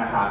[0.00, 0.28] นะครับ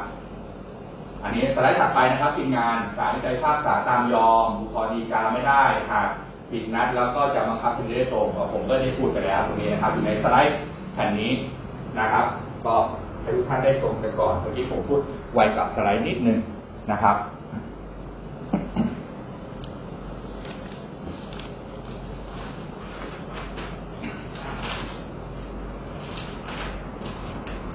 [1.23, 6.09] อันนี้สไลด์ถัดไปนะครับทีมงานศาลใจภาคษาตามยอมอุทธรณ์ดีกาไม่ได้หาก
[6.51, 10.57] ผิดนัดแล้วก็จะบังคับคดีได้ตรงผมก็ได้พูดไปแล้วตรงนี้นะครับอยู่ในสไลด์
[10.93, 11.31] แผ่นนี้
[11.99, 12.25] นะครับ
[12.65, 12.73] ก็
[13.21, 14.99] ให้ทุกท่านได้ชมกันก่อนเมื่อกี้ผมพูด
[15.33, 16.37] ไวกับสไลด์นิดนึง
[16.91, 17.15] นะครับ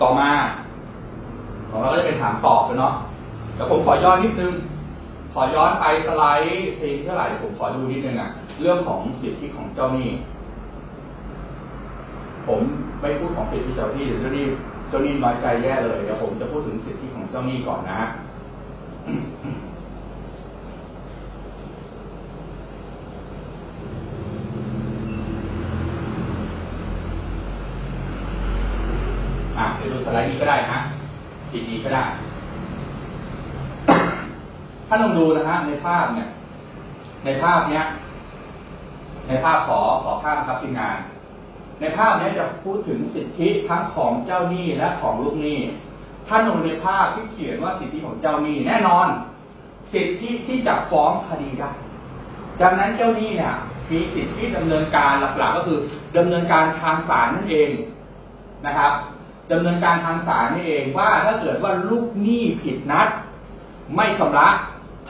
[0.02, 0.30] ต่อมา
[1.70, 2.94] ของเราก็จะเป็นถามตอบเลยเนาะ
[3.56, 4.52] แต่ผมขอย้อนิดนึง
[5.32, 6.48] ขอย้อนไปสไลด์
[6.80, 8.28] ซีเท่าไหร่ผมขอดูนิดนึงอะ
[8.60, 10.08] เรื่องของสิทธิของเจ้าหนี้
[12.46, 12.60] ผม
[13.00, 14.44] ไม่พูดของสิทธิเจ้าหนี้หรือเจ้าหนี้
[14.88, 18.00] เจ้าหนี้น้อยใจแย่เลยเดี๋ยวผมจะพูดถึงสิทธิของเจ้าหนี้ก่อนนะ
[29.58, 30.78] อะเดี๋ยวดูสไลด์นี้ก็ได้นะ
[31.50, 32.04] ทีนี้ก็ได้
[34.92, 36.28] ถ้าลองดูนะฮะในภาพเนี่ย
[37.24, 37.84] ในภาพเนี้ย
[39.28, 40.98] ในภาพขอขอภาพครับทีมงาน
[41.80, 45.58] ในภาพนี้จะพูดถึงสิทธิทั้งของเจ้าหนี้และของลูกหนี้
[46.28, 49.08] ท่านลงในภาพที่เขียนว่าสิทธิของเจ้าหนี้แน่นอน
[49.92, 51.70] สิทธิที่จะฟ้องคดีได้
[52.60, 53.54] จากนั้นเจ้าหนี้เนี่ย
[53.90, 55.78] มีสิทธิดำเนินการหลักๆก็คือ
[56.16, 57.70] ดำเนินการทางศาลนั่นเอง
[58.66, 58.92] นะครับ
[59.52, 63.08] ดำเนินการทางศาลนี่เองว่าถ้าเกิดว่าลูกหนี้ผิดนัด
[63.96, 64.48] ไม่ชำระ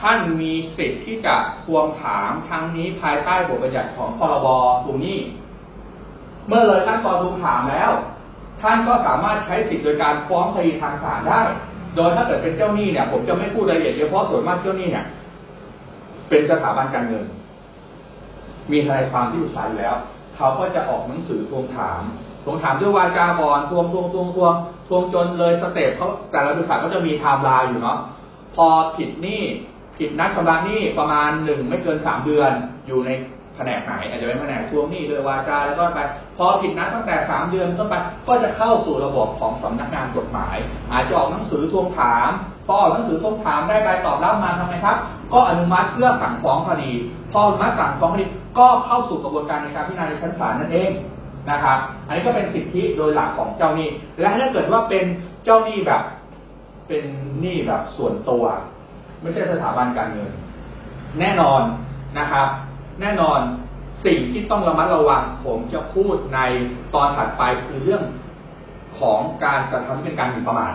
[0.03, 4.47] ท่านมีสิทธิ์ที่จะทวงถามทั้งนี้ภายใต้บทบัญญัติของพรบ
[4.85, 5.21] ทวงหนี้
[6.49, 7.93] เมื่อเลยขั้นตอนทวงถามแล้ว
[8.63, 11.41] ท่านก็สามารถใช้สิทธิ์โดยการฟ้องคดีทางศาลได้
[11.97, 15.07] โดยถ้าเกิดเป็นเจ้าหนี้เนี่ย ผมจะไม่พูดรายละเอียดเยอะเพราะส่วนมากเจ้าหนี้เนี่ย
[16.29, 17.25] เป็นสถาบันการเงิน
[18.71, 19.97] มีทนายความที่อยู่สายอยู่แล้ว
[20.37, 22.03] เขาก็จะออกหนังสือทวงถาม
[22.45, 24.55] ทวงถามด้วยวาจาบอนทวงทวงทวงทวง
[24.89, 27.99] ทวงจนเลย step เขาแต่ละบริษัทก็จะมีไทม์ไลน์อยู่เนาะ
[28.57, 29.43] พอผิดหนี้
[30.03, 32.53] ผิดนัดชำระหนี้ประมาณหนึ่งไม่เกินสามเดือน
[32.87, 33.11] อยู่ใน
[33.57, 36.01] แผนกไหนอาจจะเป็นแผนกทวงหนี้โดยวาจาแล้วก็ไป
[36.37, 37.95] พอผิดนัดตั้งแต่สามเดือนต้นไป
[38.29, 40.57] ก็จะเข้าสู่ระบบของสำนักงานกฎหมาย
[40.93, 42.31] อาจจะออกหนังสือทวงถาม
[42.67, 44.97] พอออกหนังสือทวงถามได้ใบตอบรับมาทำไมครับ
[45.33, 46.91] ก็อนุมัติเพื่อสั่งฟ้องคดี
[47.33, 48.27] พออนุมัติสั่งฟ้องคดี
[48.59, 50.91] ก็เข้าสู่กระบวนการในการพิจารณาในชั้นศาลนั่นเอง
[51.51, 53.89] นะครับ อันนี้ก็เป็นสิทธิโดยหลักของเจ้าหนี้
[54.21, 55.05] และถ้าเกิดว่าเป็น
[55.45, 56.03] เจ้าหนี้แบบ
[56.89, 57.05] เป็น
[57.41, 58.45] หนี้แบบส่วนตัว
[59.23, 60.31] ไม่ใช่สถาบันการเงิน
[61.21, 61.63] แน่นอน
[62.19, 62.49] นะครับ
[63.01, 63.41] แน่นอน
[64.07, 66.41] สิ่งที่ต้องระมัดระวัง ผมจะพูดใน
[66.95, 68.03] ตอนถัดไปคือเรื่อง
[68.99, 70.75] ของการกระทำที่เป็นการหมิ่นประมาท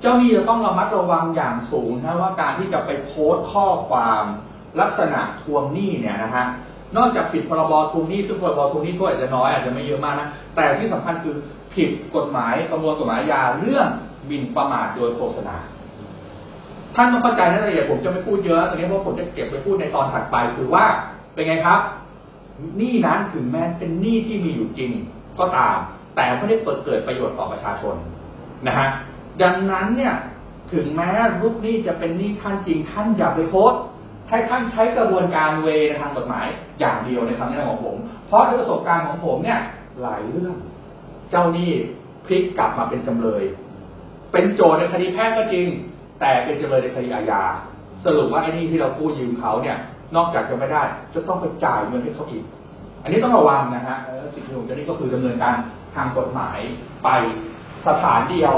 [0.00, 4.24] เจ้าหนี้จะต้องระมัดระวังอย่างสูงนะว่าการที่จะไปโพสต์ข้อความ
[4.80, 6.46] ลักษณะทวงหนี้เนี่ยนะฮะ
[6.96, 11.34] นอกจากผิดพรบทวงหนี้ซึ่งพรบทวงหนี้ก็อาจจะน้อยอาจจะไม่เยอะมากนะแต่ที่สำคัญคือ
[11.74, 13.88] ผิดกฎหมายประมวลกฎหมายยาเรื่อง
[14.26, 15.56] หมิ่นประมาทโดยโฆษณา
[16.94, 20.84] ท่านต้องเข้าใจนะรายละเอียดผมจะไม่พูดเยอะตรงนี้เพราะผมจะเก็บไปพูดในตอนถัดไปคือว่า
[21.34, 21.80] เป็นไงครับ
[22.76, 24.90] หนี้นั้นถึงแม้เป็นหนี้ที่มีอยู่จริง
[25.38, 25.76] ก็ตาม
[26.16, 27.94] แต่ไม่ได้เปิดเกิดประโยชน์ต่อประชาชน
[28.66, 28.88] นะฮะ
[29.42, 30.14] ดังนั้นเนี่ย
[30.72, 31.10] ถึงแม้
[31.40, 33.72] ลูกหนี้จะเป็นหนี้ท่านจริงท่านอย่าไปโพส
[34.28, 35.68] ให้ท่านใช้กระบวนการเว
[35.98, 36.46] ทางกฎหมาย
[36.80, 39.60] อย่างเดียวในคำแนะนำของผม เพราะด้วยประสบการณ์ของผมเนี่ย
[40.02, 40.54] หลายเรื่อง
[41.30, 41.70] เจ้าหนี้
[42.26, 43.42] พลิกกลับมาเป็นจำเลย
[44.32, 45.66] เป็นโจทย์ในคดีแพ่งก็จริง
[46.20, 47.42] แต่เป็นจำเลยในคดีอาญา
[48.04, 49.76] สรุปว่าไอ้นี่ที่เรากู้ยืมเขาเนี่ย
[50.16, 50.82] นอกจากจะไม่ได้
[51.14, 52.44] จะต้องไปจ่ายเงินให้เขาอีก
[53.02, 53.96] อันนี้ต้องระวังนะฮะ
[54.34, 55.56] สิ่งที่ผมจะนี่ก็คือดำเนินการ
[55.94, 56.58] ทางกฎหมาย
[57.04, 57.08] ไป
[57.86, 58.54] สถานเดียว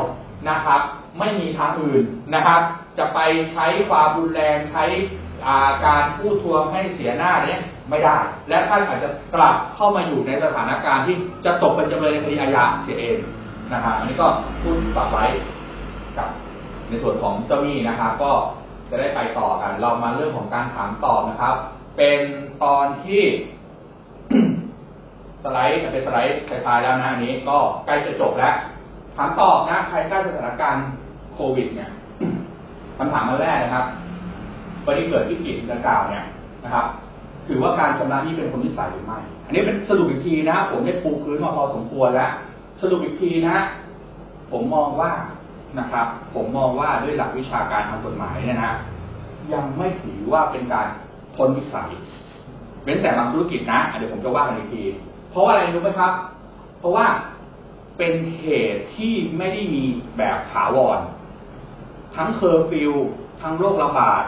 [0.51, 0.81] นะครับ
[1.19, 2.03] ไม่มีทางอื่น
[2.35, 2.61] นะครับ
[2.99, 3.19] จะไป
[3.53, 4.85] ใช้ความรุนแรงใช้
[5.87, 8.17] การพูดทวงให้เสียหน้าเนี่ยไม่ได้
[8.49, 13.19] และท่านอาจจะกลับเข้ามาอยู่ในสถานการณ์ที่จะตกเป็นจำเลยในคดีอาญาเสียเอง
[13.73, 14.27] นะครับอันนี้ก็
[14.63, 15.25] พูดฝากไว้
[16.19, 16.29] กับ
[16.91, 18.33] ในส่วนของเจ้าหนี้นะครับ ก็
[18.91, 21.55] จะได้ไปต่อกัน เรามาเรื่องของการถามตอบนะครับ
[21.97, 22.21] เป็น
[22.65, 23.23] ตอนที่
[25.45, 28.55] สไลด์เป็นสไลด์คล้ายๆแล้วนะอันนี้ก็ใกล้จะจบแล้ว
[29.17, 30.87] ถามตอบนะภายใต้สถานการณ์
[31.35, 31.91] โควิด เนี่ย
[32.99, 33.85] คำถามมาแรกนะครับ
[34.87, 36.25] วันนี้เกิดวิกฤตดังกล่าวเนี่ย
[36.65, 36.87] นะครับ
[37.49, 42.31] ถือว่าการชำระนี้เป็นคนนิสัยหรือไม่ อันนี้เป็นสรุปอีกทีนะผมได้ปูพื้นมาพอสมควรแล้ว
[42.83, 43.57] สรุปอีกทีนะ
[44.51, 45.11] ผมมองว่า
[45.79, 48.75] นะครับ ผมมองว่าด้วยหลักวิชาการทางกฎหมายเนี่ยนะ
[49.53, 50.87] ยังไม่ถือว่าเป็นการ
[51.37, 51.91] พ้นวิสัย
[52.85, 54.85] เว้นแต่บางธุรกิจนะเดี๋ยวผมจะว่ากันอีกที
[55.31, 56.13] เพราะว่าอะไรรู้ไหมครับ
[56.79, 57.07] เพราะว่า
[57.99, 59.85] เป็นเหตุที่ไม่ได้มี
[60.19, 60.99] แบบถาวร
[62.17, 62.93] ทั้งเคอร์ฟิว
[63.41, 64.25] ทั้งโรคระบาด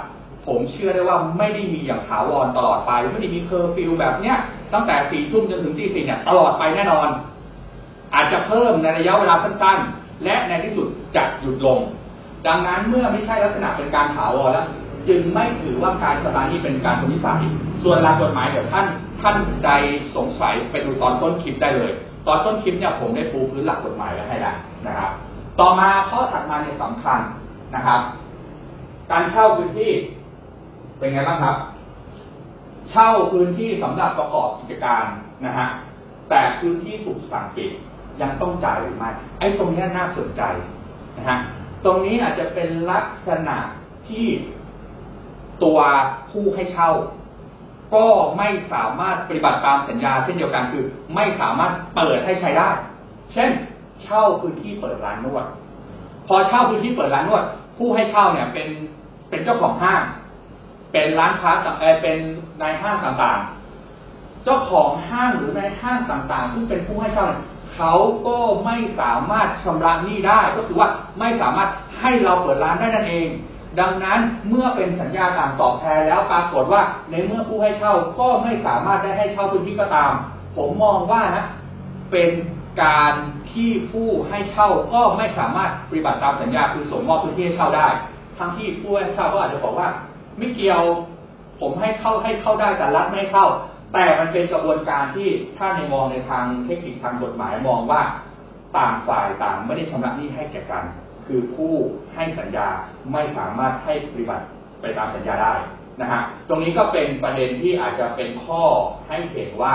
[0.46, 4.36] ผมเชื่อได้ว่าไม่ได้มีอย่างถาวรตลอดไป ไม่ได้มีเคอร์ฟิวแบบเนี้ย
[4.72, 7.08] ตั้งแต่สี่ทุ่มจนถึงตีสี่เนี่ยตลอดไปแน่นอน
[8.14, 11.78] อาจจะเพิ่มในระยะเวลาสั้นๆ และในที่สุดจะหยุดลง
[12.46, 14.66] ดังนั้นเมื่อไม่ใช่ลักษณะเป็นการถาวรแล้ว
[15.08, 17.40] จึงไม่ถือว่าการชำระหนี้เป็นการพ้นวิสัย
[17.84, 18.86] ส่วนหลักกฎหมายเดี๋ยวท่าน
[19.20, 19.70] ท่านใด
[20.16, 21.90] สงสัยไปดูตอนต้นคลิปได้เลย
[22.26, 24.56] ตอนต้นคลิปเนี่ยผมได้ปูพื้นหลักกฎหมายไว้ให้แล้ว
[24.86, 25.10] นะครับ
[25.60, 27.18] ต่อมาข้อถัดมาเนี่ยสำคัญ
[27.74, 28.00] นะครับ
[29.10, 29.92] การเช่าพื้นที่
[30.98, 31.56] เป็นไงบ้างครับ
[32.90, 35.04] เช่าพื้นที่สำหรับประกอบกิจการ
[35.44, 35.66] นะฮะ
[36.30, 37.70] แต่พื้นที่ถูกสั่งปิด
[38.20, 40.42] ยังต้องจ่ายหรือไม่ไอ้ตรงนี้น่าสนใจ
[41.16, 41.38] นะฮะ
[41.84, 43.56] ตรงนี้อาจจะเป็นลักษณะ
[44.08, 44.26] ที่
[45.64, 45.78] ตัว
[46.30, 46.90] ผู้ให้เช่า
[47.94, 48.06] ก็
[48.38, 50.84] ไม่สามารถปฏิบัติตามสัญญาเช่นเดียวกันคือ
[51.14, 52.70] ไม่สามารถเปิดให้ใช้ได้
[53.32, 53.50] เช่น
[54.02, 55.46] เช่าพื้นที่เปิดร้านนวด
[56.28, 57.44] พอเช่าพื้นที่เปิดร้านนวด
[57.78, 58.68] ผู้ให้เช่าเนี่ยเป็น
[59.28, 60.02] เป็นเจ้าของห้าง
[60.92, 61.50] เป็นร้านค้า
[61.80, 62.18] เออเป็น
[62.62, 67.42] นายห้างต่างๆ เจ้าของห้างหรือนายห้างต่างๆ ซึ่งเป็นผู้ให้เช่าเนี่ย
[67.74, 67.94] เขา
[68.26, 70.88] ก็ไม่สามารถชำระหนี้ได้ ก็คือว่า
[71.20, 71.68] ไม่สามารถ
[72.00, 73.28] ให้เราเปิดร้านได้นั่นเอง
[73.80, 74.18] ดังนั้น
[74.48, 80.12] เมื่อเป็นสัญญาต่างตอบแทนแล้วปรากฏว่าในเมื่อผู้ให้เช่าก็ไม่สามารถได้ให้เช่าพื้นที่ก็ตาม
[80.56, 81.44] ผมมองว่านะ
[82.12, 82.30] เป็น
[82.82, 83.12] การ
[83.52, 87.88] ที่ผู้ให้เช่าก็ไม่สามารถปฏิบัติตามสัญญาคือส่งมอบพื้นที่ให้เช่าได้
[88.38, 89.88] ทั้งที่ผู้ให้เช่าก็อาจจะบอกว่า
[90.38, 90.82] ไม่เกี่ยว
[91.60, 93.46] ผมให้เข้าให้เข้าได้แต่รัฐไม่เข้า
[93.92, 95.28] แต่มันเป็นกระบวนการที่
[95.58, 98.02] ถ้าในมองในทางเทคนิคทางกฎหมายมองว่า
[98.76, 100.84] ต่างฝ่ายต่างไม่ได้ชำระหนี้ให้แก่กัน
[101.26, 101.74] คือผู้
[102.14, 102.68] ให้สัญญา
[103.12, 104.44] ไม่สามารถให้ปฏิบัติ
[104.80, 105.54] ไปตามสัญญาได้
[106.00, 108.64] นะฮะตรงนี้ก็เป็นประเด็นที่อาจจะเป็นข้อ
[109.08, 109.74] ให้เห็นว่า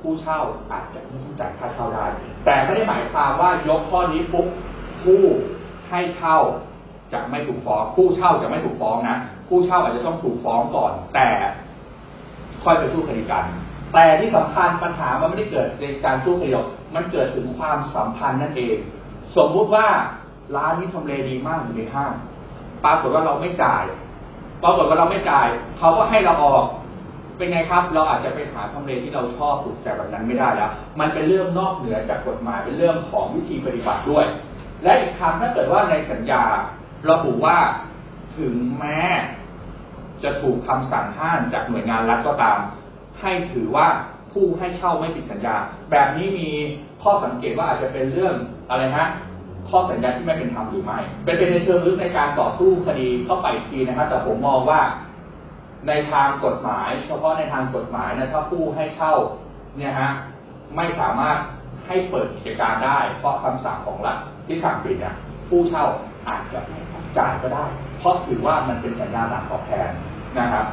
[0.00, 0.40] ผู้เช่า
[0.72, 2.06] อาจจะไม่ต้องจ่ายค่าเช่าได้
[2.44, 4.46] แต่ไม่ได้หมายความว่ายกข้อนี้ปุ๊บ
[5.02, 5.22] ผู้
[5.90, 6.36] ให้เช่า
[7.12, 9.16] จะไม่ถูกฟ้อง ผู้เช่าจะไม่ถูกฟ้องนะ
[9.48, 11.28] ผู้เช่าอาจจะต้องถูกฟ้องก่อน แต่
[12.64, 13.44] ค่อยไปสู้คดีกัน
[13.94, 16.50] แต่ที่สำคัญปัญหามันไม่ได้เกิดในการสู้คดี
[16.94, 18.76] มันเกิดถึงความสัมพันธ์นั่นเอง
[19.36, 19.86] สมมุติว่า
[20.56, 22.12] ร้านนี้ทำเลดีมากอยู่ในห้าง
[22.84, 23.84] ปรากฏว่าเราไม่จ่าย
[24.62, 25.46] ปรากฏว่าเราไม่จ่าย
[25.78, 26.64] เขาก็ให้เราออก
[27.36, 34.24] เป็นไงครับ เราอาจจะไปหาทำเลที่เราชอบถูกแต่แบบนั้นไม่ได้แล้ว มันเป็นเรื่องนอกเหนือจากกฎหมายเป็นเรื่องของวิธีปฏิบัติด้วย
[34.82, 36.42] และอีกคำถ้าเกิดว่าในสัญญา
[37.10, 37.58] ระบุว่า
[38.38, 39.00] ถึงแม้
[40.24, 42.58] จะถูกคำสั่งห้ามจากหน่วยงานรัฐก็ตาม
[43.20, 43.86] ให้ถือว่า
[44.32, 45.56] ผู้ให้เช่าไม่ติดสัญญา
[45.90, 46.50] แบบนี้มี
[47.02, 48.34] ข้อสังเกตว่าอาจจะเป็นเรื่อง
[48.70, 49.08] อะไรฮะ
[49.70, 54.80] ข้อสัญญาที่ไม่เป็นธรรมหรือไม่ เป็นเป็นในเชิงลึกในการต่อสู้คดีเข้าไปทีนะครับ แต่ผมมองว่า
[55.88, 59.14] ในทางกฎหมาย เฉพาะในทางกฎหมายนะถ้าผู้ให้เช่า
[59.76, 60.10] เนี่ยฮะ
[60.76, 61.38] ไม่สามารถ
[61.86, 64.16] ให้เปิดกิจการได้ เพราะคำสั่งของรัฐ
[64.46, 65.14] ที่สั่งปิดเนี่ย
[65.48, 65.84] ผู้เช่า
[66.28, 66.78] อาจจะไม่
[67.18, 67.64] จ่ายก็ได้
[67.98, 69.88] เพราะถือว่ามันเป็นสัญญาหลักตอบแทน
[70.38, 70.66] นะครับ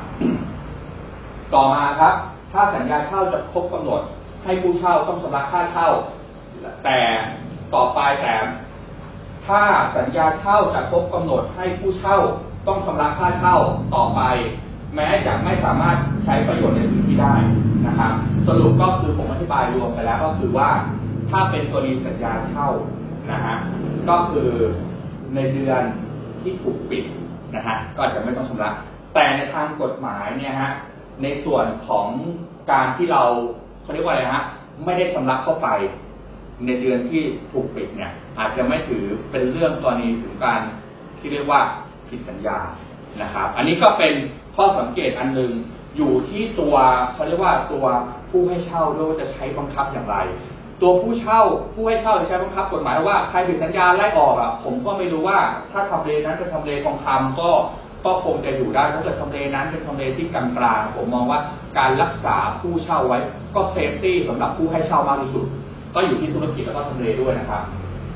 [1.54, 2.16] ต่อมาครับ
[2.54, 4.02] ถ้าสัญญาเช่าจะครบกำหนด
[4.44, 5.90] ให้ผู้เช่าต้องชำระค่าเช่า
[6.86, 7.00] แต่
[7.76, 8.36] ต่อไปแต่
[9.48, 9.62] ถ้า
[9.98, 12.18] สัญญาเช่าจะครบกำหนด ให้ผู้เช่า
[12.68, 13.56] ต้องชำระค่าเช่า
[13.96, 14.22] ต่อไป
[14.96, 17.36] แม้จะไม่สามารถใช้ประโยชน์ในพื้นที่ได้
[17.88, 18.12] นะครับ
[18.48, 20.70] สรุปก็คือผมอธิบายรวมไปแล้วก็คือว่า
[21.30, 22.68] ถ้าเป็นกรณีสัญญาเช่า
[23.32, 23.56] นะฮะ
[24.10, 24.50] ก็คือ
[25.36, 25.82] ในเดือน
[26.46, 27.06] ที่ถูกปิด
[27.56, 28.72] นะฮะก็อาจจะไม่ต้องชำระ
[29.14, 30.72] แต่ในทางกฎหมายเนี่ยฮะ
[31.24, 32.08] ในส่วนของ
[32.72, 33.24] การที่เรา
[33.82, 34.44] เขาเรียกว่าอะไรฮะ
[34.86, 35.68] ไม่ได้ชำระเข้าไป
[36.66, 37.22] ในเดือนที่
[37.52, 40.62] ถูกปิดเนี่ย อาจจะไม่ถือเป็นเรื่องกรณีถึงการ
[41.20, 41.62] ที่เรียกว่า
[42.08, 42.60] ผิดสัญญา
[43.22, 44.14] นะครับ อันนี้ก็เป็น
[44.56, 45.52] ข้อสังเกตอันหนึ่ง
[45.98, 46.76] อยู่ที่ตัว
[47.14, 47.86] เขาเรียกว่าตัว
[48.30, 50.18] ผู้ให้เช่าด้วยว่าจะใช้บังคับอย่างไร
[50.82, 51.42] ตัวผู้เช่า
[51.74, 55.40] ผู้ให้เช่าจะใช้บังคับกฎหมายว่าใครผิดสัญญาไล่ออกอะผมก็ไม่รู้ว่า
[55.72, 57.50] ถ้าทำเลนั้นเป็นทำเลทองคำก็
[58.06, 61.40] ก็คงจะอยู่ได้ถ้าเกิดทำเลนั้นเป็นทำเลที่กลางๆผมมองว่า
[61.78, 63.20] การรักษาผู้เช่าไว้
[63.56, 65.46] ก็ safety สำหรับผู้ให้เช่ามากที่สุด
[65.96, 67.64] ก็อยู่ที่ธุรกิจแล้วก็ทำเลด้วยนะครับ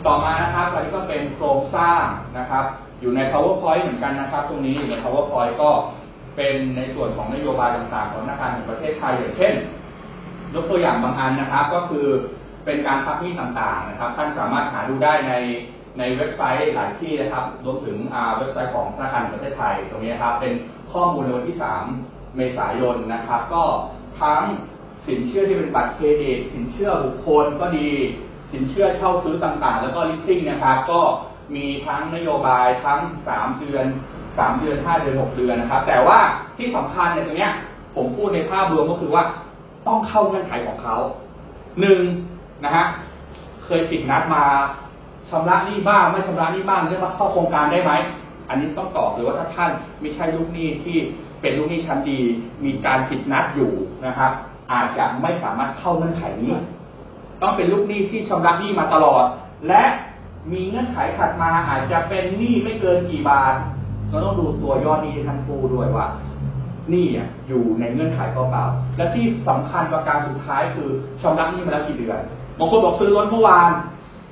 [0.05, 2.03] ต่อมานะครับอันนี้ก็เป็นโครงสร้าง
[2.37, 2.65] นะครับ
[3.01, 5.69] อยู่ใน PowerPoint เหมือนกันนะครับ ตรงนี้อยู่ใน PowerPoint ก็
[6.35, 9.53] เป็นในส่วนของนโยบายต่างๆ ของธนาคารแห่งประเทศไทยอย่างเช่น
[10.55, 12.07] ยกตัวอย่างบางอันนะครับ ก็คือ
[12.65, 15.33] เป็นการพักหนี้ต่างๆนะครับ ท่านสามารถหาดูได้ใน
[15.99, 17.97] ในเว็บไซต์หลายที่นะครับรวมถึง
[18.37, 20.53] เว็บไซต์ของธนาคารแห่งประเทศไทยตรงนี้นะครับเป็น
[20.93, 21.57] ข้อมูลในวันที่
[21.95, 23.63] 3 เมษายนนะครับ ก็
[24.21, 24.41] ทั้ง
[25.07, 27.89] สินเชื่อที่เป็นบัตรเครดิตสินเชื่อบุคคลก็ดี
[28.51, 31.01] สินเชื่อเช่าซื้อต่างๆ แล้วก็ลิสซิ่งนะครับ ก็
[31.55, 32.99] มีทั้งนโยบายทั้ง
[33.33, 33.85] 3 เดือน
[34.27, 36.19] 3 เดือน 5 เดือน 6 เดือนนะครับ แต่ว่า
[36.57, 37.49] ที่สำคัญเนี่ยตรงนี้
[37.95, 39.23] ผมพูดในภาพรวมก็คือว่า
[39.87, 40.95] ต้องเข้าเงื่อนไขของเขา
[41.81, 42.01] หนึ่ง
[42.63, 42.85] นะฮะ
[43.65, 44.43] เคยติดนัดมา
[45.29, 47.91] ชำระหนี้บ้างไม่ชำระหนี้บ้างเรียกว่าเข้าโครงการได้ไหม
[48.49, 50.97] อันนี้ต้องตอบหรือว่าถ้าท่านไม่ใช่ลูกหนี้ที่
[51.41, 52.19] เป็นลูกหนี้ชั้นดี
[52.65, 53.71] มีการติดนัดอยู่
[54.05, 54.31] นะครับ
[54.71, 56.51] อาจจะไม่สามารถเข้าเงื่อนไขนี้
[57.41, 59.23] ต้องเป็นลูกหนี้ที่ชำระหนี้มาตลอด
[59.67, 59.83] และ
[60.51, 63.53] มีเงื่อนไขถัดมาอาจจะเป็นหนี้ไม่เกินกี่บาท
[64.11, 66.07] ก็ต้องดูตัวยอดหนี้ที่ท่านกู้ด้วยว่า
[66.89, 70.89] หนี้อ่อยู่ในเงื่อนไขเปล่าๆและที่สำคัญประการสุดท้ายคือ
[71.21, 72.19] ชำระหนี้มาแล้วกี่เดือน
[72.59, 73.71] บางคนบอกซื้อรถเมื่อวาน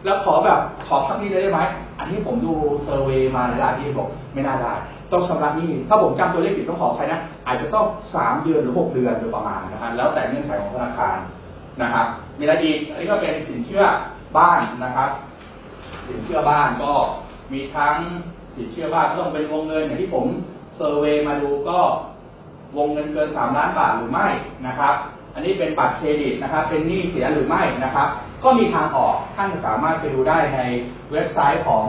[0.06, 1.60] แล้วขอแบบขอพักนี้ได้ไหม
[2.00, 2.54] อันนี้ผมดู
[2.84, 4.74] เซอร์เวยมาหลายๆที่บอกไม่น่าได้
[5.12, 11.18] ต้องชำระหนี้ ถ้าผมจำตัวเลขผิดต้องขอใครนะ อาจจะต้องสามเดือนหรือหกเดือนโดยประมาณนะฮะแล้วแต่เงื่อนไขของธนาคาร
[11.82, 12.08] นะครับ
[12.38, 13.84] มีอะไรอีกอันนี้ก็เป็นสินเชื่อ
[14.38, 15.10] บ้านนะครับ
[16.08, 16.94] สินเชื่อบ้านก็
[17.54, 17.96] มีทั้ง
[18.56, 20.26] สินเชื่อบ้านก็ต้องเป็นวงเงินอย่างที่ผม
[20.78, 21.80] เซอร์เวยมาดูก็
[22.78, 24.28] วงเงินเกินสามล้านบาทหรือไม่
[24.68, 24.96] นะครับ
[25.38, 28.08] อันนี้เป็นบัตรเครดิตนะครับ เป็นหนี้เสียหรือไม่นะครับ
[28.44, 30.60] ก็มีทางออกท่านสามารถไปดูได้ใน
[31.12, 31.84] เว็บไซต์ของ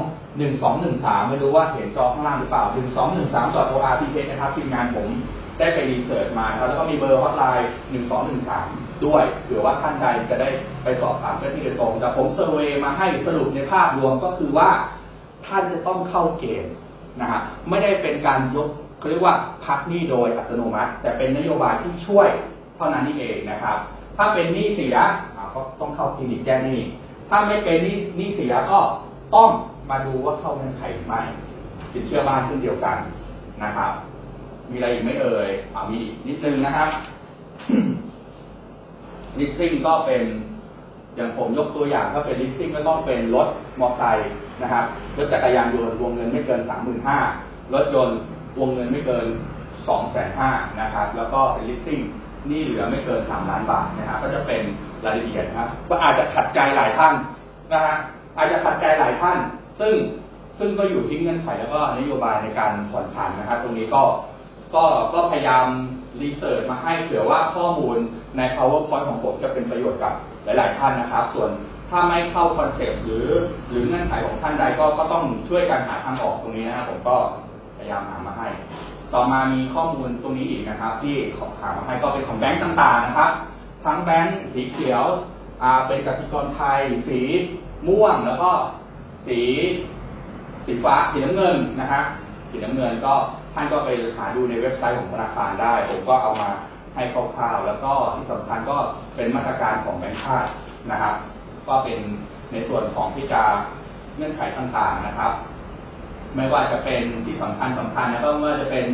[0.63, 5.09] 1213 ไม่รู้ว่าเห็นจอข้างล่างหรือเปล่า 1 2 1 3 o r t นะครับทีมงานผม
[5.59, 7.71] ได้ไป research มาครับแล้วก็มีเบอร์ฮอตไลน์
[8.37, 10.49] 1213 ด้วยเผื่อว่าท่านใดจะได้
[10.85, 14.71] ไปสอบถามเจ้าหน้าที่โดยตรง แต่ผม survey มาให้สรุปในภาพรวมก็คือว่า
[15.47, 16.73] ท่านจะต้องเข้าเกณฑ์
[17.21, 18.69] นะฮะไม่ได้เป็นการยก
[18.99, 19.35] เขาเรียกว่า
[19.67, 22.29] พักหนี้โดยอัตโนมัติ แต่เป็นนโยบายที่ช่วย
[22.79, 23.77] เท่านั้นนี่เองนะครับ
[24.17, 24.97] ถ้าเป็นหนี้เสีย
[25.55, 26.81] ก็ต้องเข้าคลินิกแก้หนี้
[27.29, 28.79] ถ้าไม่เป็นหนี้หนี้เสียก็
[29.35, 29.51] ต้อง
[29.91, 31.21] มาดูว่าเข้าเงื่อนไขหรือไม่
[31.93, 32.97] สินเชื่อบ้านเช่นเดียวกัน
[33.63, 33.93] นะครับ
[34.71, 36.89] มีอะไรอีกไหมเอ่ยอ๋อมีนิดนึงนะครับ
[39.39, 40.23] ลิสซิ่งก็เป็น
[41.17, 43.49] อย่างผมยกตัวอย่างถ้าเป็นลิสซิ่งก็ต้องเป็นรถ
[43.81, 44.31] มอเตอร์ไซค์
[44.63, 44.85] นะครับ
[45.17, 47.19] รถจักรยานยนต์วงเงินไม่เกินสามหมื่นห้า
[47.75, 48.19] รถยนต์
[48.59, 49.27] วงเงินไม่เกิน
[49.89, 50.51] สองแสนห้า
[50.81, 52.01] นะครับ แล้วก็เป็นลิสซิ่ง
[52.51, 54.63] นี่เหลือไม่เกินสามล้านบาทนะครับก็จะเป็น
[55.05, 57.15] รายละเอียดนะครับก็อาจจะขัดใจหลายท่าน
[57.73, 57.97] นะฮะ
[58.37, 59.37] อาจจะขัดใจหลายท่าน
[59.81, 59.95] ซึ่ง
[60.59, 64.03] ซึ่งก็อยู่ที่เงื่อนไขแล้วก็นโยบายในการผ่อนผันนะครับตรงนี้ก็
[64.75, 64.85] ก็
[65.15, 65.67] ก็พยายาม
[66.23, 67.97] research มาให้เผื่อว่าข้อมูล
[68.37, 70.13] ใน PowerPoint ของผมจะเป็นประโยชน์กับ
[70.45, 71.51] หลาย ๆ ท่านนะครับ ส่วน
[71.91, 73.29] ถ้าไม่เข้า concept หรือ
[73.71, 77.17] หรือเงื่อนไขของท่านใดก็ก็ต้องช่วยกันหาทางออกตรงนี้นะครับผมก็
[77.77, 78.49] พยายามหามาให้
[79.15, 83.31] ต่อมามีข้อมูลตรงนี้อีกนะครับ ที่ขอหามาให้ก็เป็นของแบงก์ต่างๆนะครับ
[83.85, 85.05] ทั้งแบงก์สีเขียว
[85.87, 87.21] เป็นกสิกรไทย สี
[87.89, 88.51] ม่วงแล้วก็
[89.27, 89.41] สี
[90.65, 92.03] สีฟ้าสีน้ำเงินนะฮะ
[92.51, 93.15] สีน้ำเงินก็
[93.55, 96.51] ท่านก็ไปหาดูในเว็บไซต์ของธนาคารได้ ผมก็เอามา
[96.95, 98.77] ใให้คร่าวๆแล้วก็ที่สำคัญก็
[99.15, 100.51] เป็นมาตรการของแบงค์ชาติ
[100.91, 101.15] นะครับ
[101.69, 101.99] ก็เป็น
[102.53, 103.43] ในส่วนของที่จะ
[104.17, 105.33] เงื่อนไขต่างๆนะครับ
[106.39, 108.85] ไม่ว่าจะเป็นที่สำคัญสำคัญนะก็ไม่ว่าจะเป็น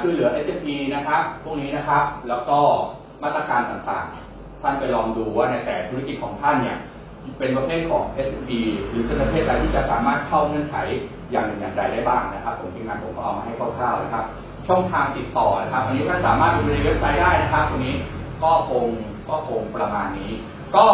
[0.00, 2.58] ช่วยเหลือ s อ p นะครับพวกนี้นะครับ แล้วก็
[3.22, 6.78] มาตรการต่างๆ ท่านไปลองดูว่าในแต่ธุรกิจของท่านเนี่ย
[7.38, 8.50] เป็นประเภทของ s อ p
[8.88, 10.76] หรือเป็นประเภทอะไรที่จะสามารถเข้าเงื่อนไข
[11.30, 14.24] อย่างหนึ่งอย่างใดได้บ้างนะครับ ผมทีมงานผมก็เอามาให้คร่าวๆนะครับ
[14.68, 17.94] ช่องทางติดต่อนะครับ อันนี้ท่านสามารถดูในเว็บไซต์ได้นะครับตรงนี้
[18.42, 18.84] ก็คง
[19.28, 20.30] ก็คงประมาณนี้
[20.76, 20.86] ก็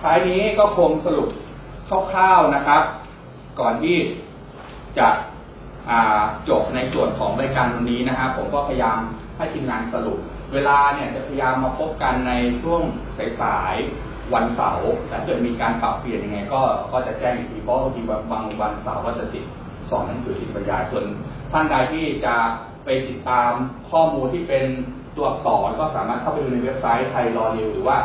[0.00, 1.28] ท้ายนี้ก็คงสรุป
[2.12, 2.82] คร่าวๆนะครับ
[3.60, 3.96] ก่อนที่
[4.98, 5.08] จะ
[6.48, 8.98] จบในส่วนของรายการวันนี้นะครับผมก็พยายาม
[9.36, 10.18] ให้ทีมงานสรุป
[10.52, 12.32] เวลาเนี่ยจะพยายามมาพบกันใน
[12.62, 12.82] ช่วง
[13.40, 16.60] สายๆวันเสาร์แต่เกิดมีการปรับเปลี่ยนยังไง ก็
[16.92, 19.44] ก็จะแจ้งอีกทีเพราะบางทีบางวันเสาร์ก็จะติด
[19.90, 21.04] สอนหนังสือติดบรรยาส่วน
[21.52, 22.34] ท่านใดที่จะ
[22.84, 23.50] ไปติดตาม
[23.90, 24.64] ข้อมูลที่เป็น
[25.16, 27.98] ตัวอักษรก็สามารถเข้าไปดูในเว็บไซต์ไทยรอนิวหรือว่า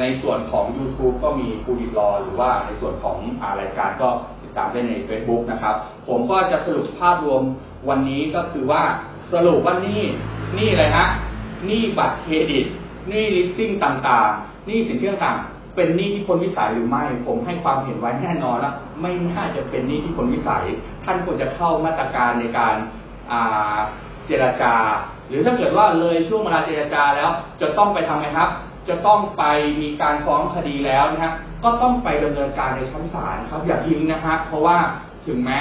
[0.00, 3.16] ในส่วนของ YouTube ก็มีคูดิรอหรือว่าในส่วนของ
[3.60, 4.08] รายการก็
[4.56, 5.74] ตามได้ใน Facebook นะครับ
[6.08, 7.42] ผมก็จะสรุปภาพรวม
[7.88, 8.82] วันนี้ก็คือว่า
[9.32, 10.02] สรุปว่านี่
[10.58, 11.06] นี่อะไรฮะ
[11.68, 12.64] นี่บัตรเครดิต
[13.10, 15.36] นี่ลิสติ้งต่างๆนี่สินเชื่อต่าง
[15.76, 20.64] เป็นหนี้ที่คนวิสัยหรือไม่ ผมให้ความเห็นไว้แน่นอนแล้วไม่น่าจะเป็นหนี้ที่คนวิสัย
[21.04, 22.74] ท่านควรจะเข้ามาตรการในการ
[24.26, 24.74] เจรจา
[25.28, 27.30] หรือถ้าเกิดว่าเลยช่วงเวลาเจรจาแล้ว
[27.60, 28.50] จะต้องไปทำไงครับ
[28.88, 29.44] จะต้องไป
[29.82, 31.32] มีการฟ้องคดีแล้วนะฮะ
[31.64, 34.78] ก็ต้องไปดำเนินการในชั้นศาลครับอย่าทิ้งนะฮะเพราะว่า
[35.26, 35.60] ถึงแม้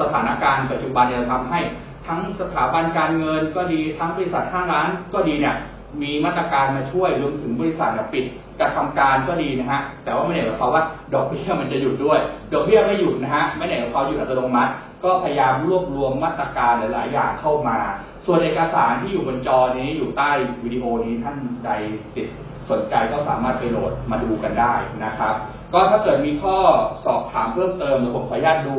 [0.00, 1.60] สถานการณ์ปัจจุบันจะทำให้
[2.06, 5.56] ทั้งสถาบันการเงินก็ดีทั้งบริษัทห้างร้านก็ดีเนี่ย
[6.02, 8.24] มีมาตรการมาช่วยรวมถึงบริษัทปิด
[8.60, 10.82] กระทำการก็ดีนะฮะ แต่ว่าไม่ได้หมายความว่า
[11.14, 12.18] ดอกเบี้ยมันจะหยุดด้วย
[12.52, 14.72] ดอกเบี้ยไม่หยุดนะฮะ ไม่ได้หมายความหยุดอัตโนมัติ
[15.04, 17.78] ก็พยายามรวบรวมมาตรการหลาย ๆ อย่างเข้ามา
[18.26, 20.30] ส่วนเอกสารที่อยู่บนจอนี้อยู่ใต้
[20.64, 21.36] วิดีโอนี้ท่าน
[21.66, 21.70] ใด
[22.16, 22.28] ติด
[22.70, 25.34] สนใจก็สามารถไปโหลดมาดูกันได้นะครับ
[25.72, 26.56] ก็ถ้าเกิดมีข้อ
[27.04, 28.76] สอบถามเพิ่มเติมเดี๋ยวผมขออนุญาตดู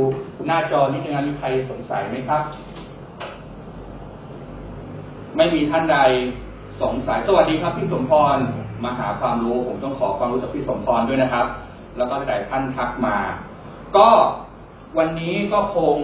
[0.47, 2.41] หน้าจอนี้นะมีใครสงสัยไหมครับ
[5.37, 5.97] ไม่มีท่านใด
[6.81, 8.37] สงสัย สวัสดีครับพี่สมพร
[8.83, 11.45] มาหาความรู้ผมต้องขอความรู้จากพี่สมพรด้วยนะครับ
[11.97, 13.15] แล้วก็หลายท่านทักมา
[13.97, 14.07] ก็
[14.97, 15.97] วันนี้ก็คง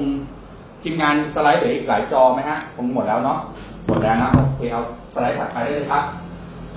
[0.84, 3.40] ทีมงานสไลด์เหลืออีกหลายจอไหมฮะผมหมดแล้วเนาะ
[3.88, 4.82] หมดแล้วนะโอเคเอา
[5.14, 6.04] สไลด์ถัดไปได้เลยครับ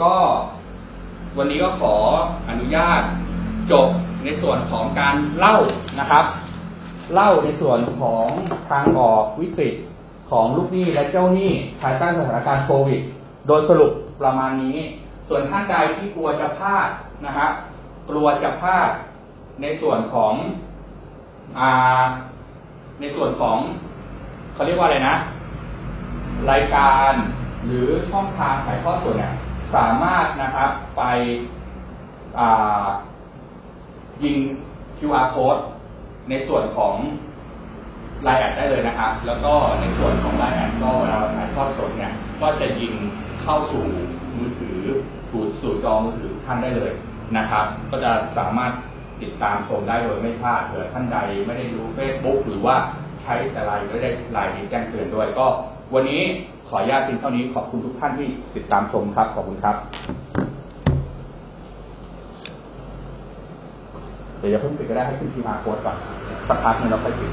[0.02, 0.12] ก็
[1.38, 1.94] วันนี้ก็ขอ
[2.48, 3.02] อนุญาต
[3.72, 3.88] จบ
[4.24, 5.56] ในส่วนของการเล่า
[6.00, 6.24] นะครับ
[7.14, 8.26] เล่าในส่วนของ
[8.70, 9.74] ทางออกวิกฤต
[10.30, 13.00] ของลูกหนี้และเจ้าหนี้ภายใต้สถานการณ์โควิด
[13.46, 13.92] โดยสรุป
[14.22, 14.78] ประมาณนี้
[15.28, 16.88] ส่วนท่านใดที่กลัวจะพลาด
[17.26, 17.52] นะครับ
[18.08, 18.90] กลัวจะพลาด
[19.62, 20.34] ในส่วนของ
[21.58, 22.06] อ่า
[23.00, 23.56] ในส่วนของ
[24.54, 25.16] เขาเรียกว่าอะไรนะ
[26.50, 27.12] รายการ
[27.66, 29.32] หรือช่องทางถ่ายทอดสดเนี่ย
[29.74, 31.02] สามารถนะครับไป
[34.24, 34.36] ยิง
[34.98, 35.62] QR code
[36.28, 36.94] ในส่วนของ
[38.24, 42.94] ไลน์แอดได้เลยนะครับ แล้วก็ในส่วนของไลน์แอดก็เวลาถ่ายทอดสดเนี่ย ก็จะยิง
[43.42, 43.84] เข้าสู่
[44.36, 44.80] มือถือ
[45.30, 46.92] สู่สู่จองมือถือท่านได้เลย
[47.36, 48.72] นะครับ ก็จะสามารถ
[49.22, 52.76] ติดตามชมได้โดยไม่พลาดเผื่อท่านใดไม่ได้ดู Facebook หรือว่า
[53.22, 55.46] ใช้แต่ไลน์ไม่ได้ไลน์แจ้งเตือนด้วยก็
[55.94, 56.20] วันนี้
[56.68, 59.76] ขออนุญาตเพียงเท่านี้ขอบคุณทุกท่านที่ติดตามชมครับ ขอบคุณครับ
[64.38, 65.96] เดี๋ยวอย่าเพิ่งปิดก็ได้ให้ขึ้นทีมาโค้ดก่อน
[66.48, 67.32] สักพักนึงเราค่อยปิด